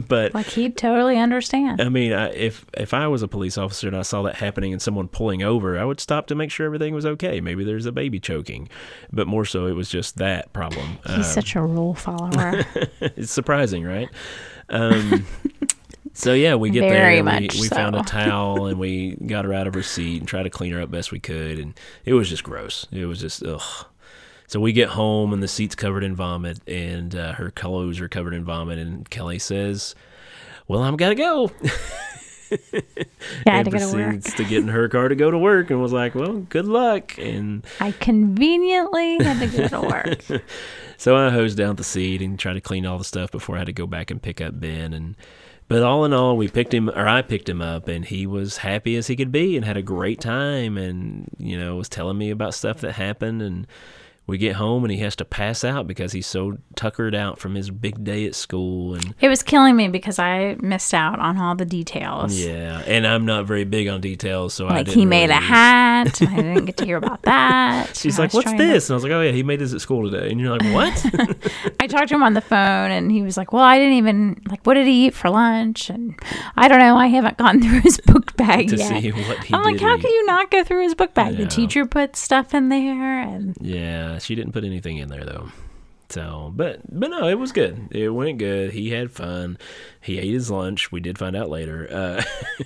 but 0.07 0.33
like 0.33 0.45
he'd 0.47 0.77
totally 0.77 1.17
understand. 1.17 1.81
I 1.81 1.89
mean, 1.89 2.13
I, 2.13 2.29
if 2.33 2.65
if 2.75 2.93
I 2.93 3.07
was 3.07 3.21
a 3.21 3.27
police 3.27 3.57
officer 3.57 3.87
and 3.87 3.95
I 3.97 4.01
saw 4.03 4.21
that 4.23 4.35
happening 4.35 4.73
and 4.73 4.81
someone 4.81 5.07
pulling 5.07 5.43
over, 5.43 5.77
I 5.79 5.85
would 5.85 5.99
stop 5.99 6.27
to 6.27 6.35
make 6.35 6.51
sure 6.51 6.65
everything 6.65 6.93
was 6.93 7.05
okay. 7.05 7.41
Maybe 7.41 7.63
there's 7.63 7.85
a 7.85 7.91
baby 7.91 8.19
choking, 8.19 8.69
but 9.11 9.27
more 9.27 9.45
so, 9.45 9.65
it 9.67 9.73
was 9.73 9.89
just 9.89 10.17
that 10.17 10.51
problem. 10.53 10.97
He's 11.07 11.15
Um, 11.17 11.23
such 11.23 11.55
a 11.55 11.61
rule 11.61 11.93
follower. 11.93 12.65
it's 13.01 13.31
surprising, 13.31 13.83
right? 13.83 14.09
Um, 14.69 15.25
so 16.15 16.33
yeah, 16.33 16.55
we 16.55 16.69
get 16.69 16.81
Very 16.81 17.15
there. 17.15 17.23
much 17.23 17.53
we 17.55 17.61
we 17.61 17.67
found 17.67 17.95
a 17.95 18.01
towel 18.07 18.65
and 18.65 18.79
we 18.79 19.15
got 19.15 19.45
her 19.45 19.53
out 19.53 19.67
of 19.67 19.73
her 19.73 19.83
seat 19.83 20.19
and 20.21 20.27
tried 20.27 20.43
to 20.43 20.49
clean 20.49 20.71
her 20.73 20.81
up 20.81 20.89
best 20.89 21.11
we 21.11 21.19
could, 21.19 21.59
and 21.59 21.73
it 22.05 22.13
was 22.13 22.29
just 22.29 22.43
gross. 22.43 22.87
It 22.91 23.05
was 23.05 23.19
just 23.21 23.43
ugh. 23.43 23.85
So 24.47 24.59
we 24.59 24.73
get 24.73 24.89
home 24.89 25.33
and 25.33 25.43
the 25.43 25.47
seat's 25.47 25.75
covered 25.75 26.03
in 26.03 26.15
vomit 26.15 26.59
and 26.67 27.15
uh, 27.15 27.33
her 27.33 27.51
clothes 27.51 27.99
are 27.99 28.07
covered 28.07 28.33
in 28.33 28.43
vomit, 28.43 28.79
and 28.79 29.09
Kelli 29.09 29.41
says, 29.41 29.93
"Well, 30.67 30.81
I'm 30.81 30.95
gotta 30.95 31.15
go." 31.15 31.51
Yeah, 32.51 33.57
and 33.57 33.65
to 33.65 33.71
go 33.71 33.79
to 33.79 33.85
work. 33.85 34.03
proceeds 34.05 34.33
to 34.35 34.43
get 34.43 34.59
in 34.59 34.67
her 34.67 34.87
car 34.87 35.09
to 35.09 35.15
go 35.15 35.31
to 35.31 35.37
work, 35.37 35.69
and 35.71 35.81
was 35.81 35.91
like, 35.91 36.15
"Well, 36.15 36.39
good 36.41 36.67
luck." 36.67 37.17
And 37.17 37.65
I 37.81 37.91
conveniently 37.91 39.17
had 39.23 39.39
to 39.39 39.57
go 39.57 39.67
to 39.67 39.81
work. 39.81 40.43
So 40.97 41.15
I 41.15 41.29
hosed 41.29 41.57
down 41.57 41.75
the 41.75 41.83
seat 41.83 42.21
and 42.21 42.39
tried 42.39 42.53
to 42.53 42.61
clean 42.61 42.85
all 42.85 42.97
the 42.97 43.03
stuff 43.03 43.29
before 43.29 43.55
I 43.55 43.59
had 43.59 43.65
to 43.67 43.73
go 43.73 43.85
back 43.85 44.11
and 44.11 44.21
pick 44.21 44.39
up 44.39 44.57
Ben. 44.59 44.93
And 44.93 45.15
but 45.67 45.81
all 45.83 46.05
in 46.05 46.13
all, 46.13 46.37
we 46.37 46.47
picked 46.47 46.73
him, 46.73 46.89
or 46.89 47.07
I 47.07 47.21
picked 47.21 47.49
him 47.49 47.61
up, 47.61 47.87
and 47.87 48.05
he 48.05 48.27
was 48.27 48.57
happy 48.57 48.95
as 48.95 49.07
he 49.07 49.15
could 49.15 49.31
be, 49.31 49.55
and 49.55 49.65
had 49.65 49.77
a 49.77 49.81
great 49.81 50.21
time, 50.21 50.77
and 50.77 51.29
you 51.37 51.57
know 51.57 51.75
was 51.75 51.89
telling 51.89 52.17
me 52.17 52.29
about 52.29 52.53
stuff 52.53 52.81
that 52.81 52.93
happened. 52.93 53.41
And 53.41 53.67
we 54.27 54.37
get 54.37 54.55
home, 54.55 54.83
and 54.83 54.91
he 54.91 54.99
has 54.99 55.15
to 55.17 55.25
pass 55.25 55.63
out 55.63 55.87
because 55.87 56.11
he's 56.11 56.25
so 56.27 56.57
tuckered 56.75 57.13
out 57.13 57.37
from 57.39 57.55
his 57.55 57.69
big 57.69 58.03
day 58.03 58.25
at 58.25 58.33
school. 58.35 58.95
And 58.95 59.13
It 59.21 59.29
was 59.29 59.43
killing 59.43 59.75
me 59.75 59.87
because 59.87 60.17
I 60.19 60.55
missed 60.61 60.93
out 60.93 61.19
on 61.19 61.37
all 61.37 61.55
the 61.55 61.65
details. 61.65 62.37
yeah, 62.39 62.81
and 62.87 63.05
I'm 63.05 63.25
not 63.25 63.45
very 63.45 63.63
big 63.65 63.87
on 63.87 64.01
details, 64.01 64.53
so 64.53 64.67
I 64.67 64.77
Like 64.77 64.87
he 64.87 65.05
made 65.05 65.29
a 65.29 65.33
hat. 65.35 66.21
I 66.21 66.35
didn't 66.35 66.65
get 66.65 66.77
to 66.77 66.85
hear 66.85 66.97
about 66.97 67.21
that. 67.23 67.95
She's 67.95 68.17
like, 68.17 68.33
"What's 68.33 68.45
trying 68.45 68.57
to- 68.57 68.65
this?" 68.65 68.89
And 68.89 68.93
I 68.93 68.97
was 68.97 69.03
like, 69.03 69.11
"Oh 69.11 69.21
yeah, 69.21 69.31
he 69.31 69.43
made 69.43 69.59
this 69.59 69.73
at 69.73 69.81
school 69.81 70.09
today." 70.09 70.31
And 70.31 70.39
you're 70.39 70.57
like, 70.57 70.73
"What?" 70.73 71.05
I 71.79 71.87
talked 71.87 72.09
to 72.09 72.15
him 72.15 72.23
on 72.23 72.33
the 72.33 72.41
phone 72.41 72.91
and 72.91 73.11
he 73.11 73.21
was 73.21 73.37
like, 73.37 73.53
Well, 73.53 73.63
I 73.63 73.77
didn't 73.77 73.93
even 73.93 74.41
like 74.49 74.65
what 74.65 74.73
did 74.73 74.87
he 74.87 75.05
eat 75.07 75.13
for 75.13 75.29
lunch? 75.29 75.89
And 75.89 76.19
I 76.57 76.67
don't 76.67 76.79
know, 76.79 76.95
I 76.97 77.07
haven't 77.07 77.37
gone 77.37 77.61
through 77.63 77.81
his 77.81 77.99
book 77.99 78.35
bag 78.37 78.69
to 78.69 78.77
yet. 78.77 78.87
see 78.87 79.11
what 79.11 79.43
he 79.43 79.53
I'm 79.53 79.63
like, 79.63 79.79
how 79.79 79.95
eat. 79.95 80.01
can 80.01 80.11
you 80.11 80.25
not 80.25 80.49
go 80.51 80.63
through 80.63 80.81
his 80.83 80.95
book 80.95 81.13
bag? 81.13 81.33
Yeah. 81.37 81.45
The 81.45 81.49
teacher 81.51 81.85
put 81.85 82.15
stuff 82.15 82.53
in 82.53 82.69
there 82.69 83.19
and 83.21 83.55
Yeah, 83.61 84.14
she 84.19 84.35
didn't 84.35 84.53
put 84.53 84.63
anything 84.63 84.97
in 84.97 85.09
there 85.09 85.25
though. 85.25 85.49
So, 86.09 86.51
but 86.55 86.81
but 86.87 87.09
no, 87.09 87.27
it 87.27 87.39
was 87.39 87.51
good. 87.51 87.87
It 87.91 88.09
went 88.09 88.37
good. 88.37 88.71
He 88.71 88.91
had 88.91 89.11
fun. 89.11 89.57
He 90.01 90.19
ate 90.19 90.31
his 90.31 90.51
lunch. 90.51 90.91
We 90.91 90.99
did 90.99 91.17
find 91.17 91.35
out 91.35 91.49
later. 91.49 91.87
Uh, 91.91 92.23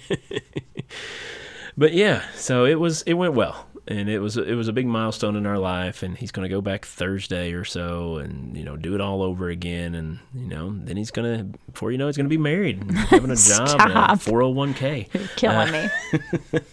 but 1.78 1.94
yeah, 1.94 2.24
so 2.36 2.66
it 2.66 2.80
was 2.80 3.02
it 3.04 3.14
went 3.14 3.34
well, 3.36 3.68
and 3.90 4.08
it 4.08 4.20
was 4.20 4.38
it 4.38 4.54
was 4.56 4.68
a 4.70 4.74
big 4.74 4.86
milestone 4.88 5.36
in 5.36 5.46
our 5.46 5.58
life. 5.58 6.04
And 6.04 6.18
he's 6.18 6.32
going 6.32 6.48
to 6.48 6.54
go 6.54 6.62
back 6.62 6.86
Thursday 6.86 7.52
or 7.52 7.66
so, 7.66 8.18
and 8.18 8.56
you 8.56 8.64
know 8.64 8.78
do 8.78 8.96
it 8.96 9.02
all 9.02 9.22
over 9.22 9.50
again. 9.50 9.96
And 9.96 10.20
you 10.34 10.48
know 10.48 10.74
then 10.74 10.96
he's 10.96 11.12
gonna 11.12 11.46
before 11.72 11.92
you 11.92 11.98
know 11.98 12.06
he's 12.08 12.16
gonna 12.16 12.30
be 12.30 12.38
married, 12.38 12.82
and 12.82 12.92
having 12.98 13.32
a 13.32 13.36
job, 13.36 13.82
and 13.82 13.92
a 13.92 14.16
four 14.16 14.42
hundred 14.42 14.56
one 14.56 14.74
k. 14.74 15.08
you're 15.14 15.28
killing 15.36 15.72
me. 15.72 15.90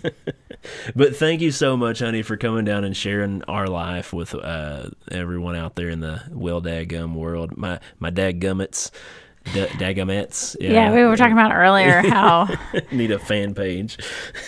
But 0.95 1.17
thank 1.17 1.41
you 1.41 1.53
so 1.53 1.77
much, 1.77 2.01
honey, 2.01 2.23
for 2.23 2.37
coming 2.37 2.65
down 2.65 2.85
and 2.85 2.97
sharing 2.97 3.43
our 3.45 3.69
life 3.69 4.13
with 4.13 4.35
uh, 4.35 4.91
everyone 5.11 5.55
out 5.57 5.77
there 5.77 5.89
in 5.89 6.01
the 6.01 6.23
well 6.31 6.61
dadgum 6.61 7.15
world. 7.15 7.57
My 7.57 7.79
my 8.01 8.11
dadgummits, 8.11 8.91
da- 9.55 9.69
dadgumettes. 9.69 10.57
Yeah, 10.61 10.93
we 10.93 11.05
were 11.05 11.17
talking 11.17 11.35
about 11.35 11.53
earlier 11.55 12.03
how 12.03 12.49
need 12.93 13.11
a 13.11 13.19
fan 13.19 13.55
page. 13.55 13.99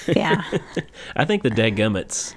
yeah. 0.08 0.42
I 1.14 1.24
think 1.24 1.42
the 1.42 1.50
dadgummits, 1.50 2.34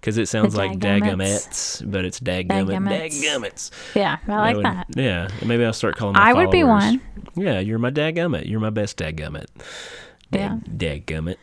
because 0.00 0.18
it 0.18 0.28
sounds 0.28 0.54
like 0.56 0.72
dagumettes, 0.78 1.88
but 1.90 2.04
it's 2.04 2.20
dadgummit. 2.20 2.66
Dadgummits. 2.68 3.20
Dadgummits. 3.22 3.70
Yeah, 3.94 4.18
I 4.26 4.32
like 4.32 4.56
would- 4.56 4.64
that. 4.64 4.86
Yeah, 4.94 5.28
maybe 5.44 5.64
I'll 5.64 5.72
start 5.72 5.96
calling. 5.96 6.14
My 6.14 6.30
I 6.30 6.32
would 6.32 6.50
be 6.50 6.64
one. 6.64 7.00
Yeah, 7.34 7.60
you're 7.60 7.78
my 7.78 7.90
dadgummit. 7.90 8.48
You're 8.48 8.60
my 8.60 8.70
best 8.70 8.96
dadgummit. 8.96 9.46
Yeah. 10.30 10.58
Dag, 10.76 11.06
dadgummit. 11.06 11.36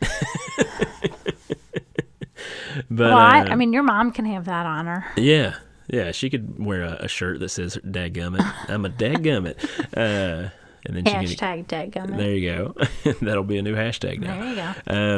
but 2.90 3.10
Well, 3.10 3.16
I, 3.18 3.40
uh, 3.40 3.46
I 3.52 3.56
mean 3.56 3.72
your 3.72 3.82
mom 3.82 4.12
can 4.12 4.24
have 4.26 4.44
that 4.46 4.66
honor. 4.66 5.06
Yeah, 5.16 5.56
yeah, 5.88 6.12
she 6.12 6.30
could 6.30 6.64
wear 6.64 6.82
a, 6.82 6.96
a 7.04 7.08
shirt 7.08 7.40
that 7.40 7.48
says 7.48 7.76
"Dadgummit." 7.84 8.44
I'm 8.68 8.84
a 8.84 8.90
dadgummit, 8.90 9.56
uh, 9.96 10.50
and 10.86 10.96
then. 10.96 11.04
Hashtag 11.04 11.66
dadgummit. 11.66 12.16
There 12.16 12.30
you 12.34 12.50
go. 13.04 13.12
That'll 13.20 13.44
be 13.44 13.58
a 13.58 13.62
new 13.62 13.74
hashtag 13.74 14.20
now. 14.20 14.40
There 14.40 14.48
you 14.50 14.54
go. 14.56 14.72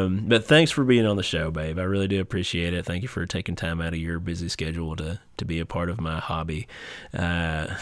Um, 0.04 0.24
but 0.26 0.44
thanks 0.44 0.70
for 0.70 0.84
being 0.84 1.06
on 1.06 1.16
the 1.16 1.22
show, 1.22 1.50
babe. 1.50 1.78
I 1.78 1.82
really 1.84 2.08
do 2.08 2.20
appreciate 2.20 2.74
it. 2.74 2.84
Thank 2.84 3.02
you 3.02 3.08
for 3.08 3.24
taking 3.26 3.54
time 3.56 3.80
out 3.80 3.92
of 3.92 3.98
your 3.98 4.18
busy 4.18 4.48
schedule 4.48 4.96
to 4.96 5.20
to 5.36 5.44
be 5.44 5.60
a 5.60 5.66
part 5.66 5.88
of 5.90 6.00
my 6.00 6.18
hobby. 6.18 6.66
Uh, 7.14 7.68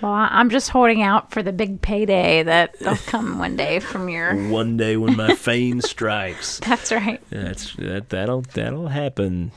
Well, 0.00 0.10
I'm 0.12 0.50
just 0.50 0.68
holding 0.70 1.00
out 1.02 1.30
for 1.30 1.44
the 1.44 1.52
big 1.52 1.80
payday 1.80 2.42
that'll 2.42 2.96
come 3.06 3.38
one 3.38 3.54
day 3.56 3.78
from 3.78 4.08
your. 4.08 4.34
one 4.50 4.76
day 4.76 4.96
when 4.96 5.16
my 5.16 5.36
fame 5.36 5.80
strikes, 5.80 6.58
That's 6.58 6.90
right. 6.90 7.22
that's 7.30 7.74
that 7.76 8.08
that'll 8.08 8.40
that'll 8.40 8.88
happen. 8.88 9.52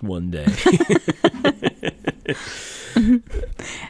one 0.00 0.32
day. 0.32 0.46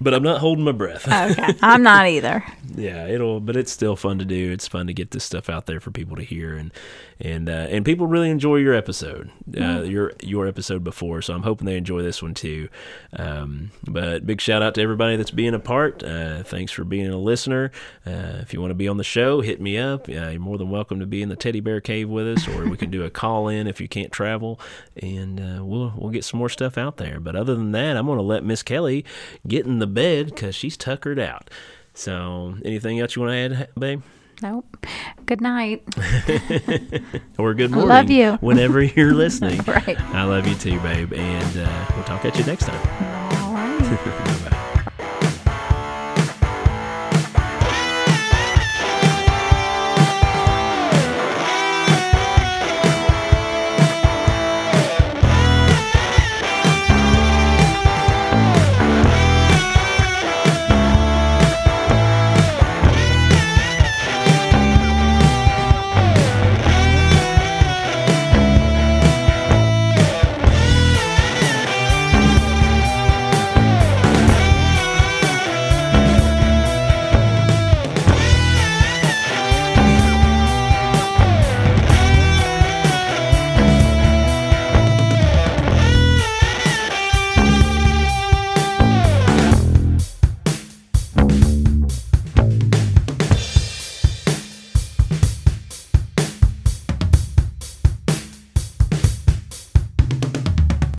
But 0.01 0.15
I'm 0.15 0.23
not 0.23 0.39
holding 0.41 0.65
my 0.65 0.73
breath. 0.73 1.09
Okay. 1.33 1.55
I'm 1.63 1.83
not 1.83 2.07
either. 2.07 2.45
yeah, 2.75 3.07
it'll, 3.07 3.39
but 3.41 3.57
it's 3.57 3.71
still 3.71 3.95
fun 3.97 4.19
to 4.19 4.25
do. 4.25 4.51
It's 4.51 4.67
fun 4.67 4.87
to 4.89 4.93
get 4.95 5.13
this 5.13 5.25
stuff 5.25 5.49
out 5.49 5.67
there 5.67 5.79
for 5.81 5.91
people 5.91 6.17
to 6.17 6.23
hear, 6.23 6.55
and 6.55 6.73
and 7.21 7.49
uh, 7.49 7.67
and 7.71 7.85
people 7.85 8.07
really 8.07 8.29
enjoy 8.31 8.57
your 8.57 8.75
episode, 8.75 9.31
uh, 9.59 9.83
your 9.83 10.13
your 10.21 10.47
episode 10.49 10.83
before. 10.83 11.23
So 11.23 11.33
I'm 11.35 11.43
hoping 11.45 11.67
they 11.67 11.77
enjoy 11.77 12.03
this 12.03 12.23
one 12.23 12.35
too. 12.35 12.69
Um, 13.17 13.71
but 13.89 14.27
big 14.27 14.41
shout 14.41 14.63
out 14.63 14.75
to 14.75 14.83
everybody 14.83 15.17
that's 15.17 15.31
being 15.31 15.55
a 15.55 15.59
part. 15.61 16.03
Uh, 16.03 16.43
thanks 16.43 16.73
for 16.73 16.83
being 16.85 17.09
a 17.09 17.19
listener. 17.19 17.71
Uh, 18.07 18.41
if 18.41 18.53
you 18.53 18.61
want 18.61 18.71
to 18.73 18.77
be 18.77 18.89
on 18.89 18.97
the 18.97 19.05
show, 19.05 19.41
hit 19.43 19.61
me 19.61 19.79
up. 19.79 20.09
Uh, 20.09 20.29
you're 20.31 20.41
more 20.41 20.59
than 20.59 20.71
welcome 20.71 20.99
to 21.01 21.07
be 21.07 21.23
in 21.23 21.29
the 21.29 21.37
teddy 21.37 21.61
bear 21.61 21.81
cave 21.81 22.09
with 22.09 22.27
us, 22.37 22.49
or 22.49 22.69
we 22.69 22.77
can 22.77 22.91
do 22.91 23.05
a 23.05 23.11
call 23.11 23.49
in 23.49 23.67
if 23.69 23.81
you 23.81 23.89
can't 23.89 24.11
travel, 24.13 24.59
and 24.97 25.39
uh, 25.41 25.65
we'll 25.65 25.93
we'll 25.97 26.11
get 26.11 26.25
some 26.25 26.39
more 26.39 26.49
stuff 26.49 26.77
out 26.77 26.97
there. 26.97 27.21
But 27.21 27.37
other 27.37 27.55
than 27.55 27.71
that, 27.73 27.97
I'm 27.97 28.07
going 28.07 28.19
to 28.19 28.23
let 28.25 28.45
Miss 28.45 28.63
Kelli 28.63 28.92
get 29.47 29.67
in 29.67 29.79
the 29.79 29.87
bed 29.87 30.27
because 30.27 30.55
she's 30.55 30.77
tuckered 30.77 31.19
out. 31.19 31.49
So, 31.95 32.55
anything 32.65 33.01
else 33.01 33.17
you 33.17 33.23
want 33.23 33.33
to 33.33 33.57
add, 33.61 33.69
babe? 33.79 34.03
Nope. 34.43 34.77
Good 35.27 35.41
night. 35.41 35.83
Or 37.39 37.55
good 37.55 37.71
morning. 37.71 37.89
love 37.89 38.11
you. 38.11 38.33
Whenever 38.41 38.83
you're 38.83 39.15
listening. 39.15 39.61
Right. 39.67 39.99
I 40.01 40.25
love 40.25 40.47
you 40.47 40.55
too, 40.55 40.79
babe. 40.81 41.13
And 41.13 41.57
uh, 41.59 41.87
we'll 41.95 42.05
talk 42.05 42.25
at 42.25 42.37
you 42.39 42.45
next 42.45 42.67
time. 42.67 42.81
All 43.43 43.55
right. 43.55 44.39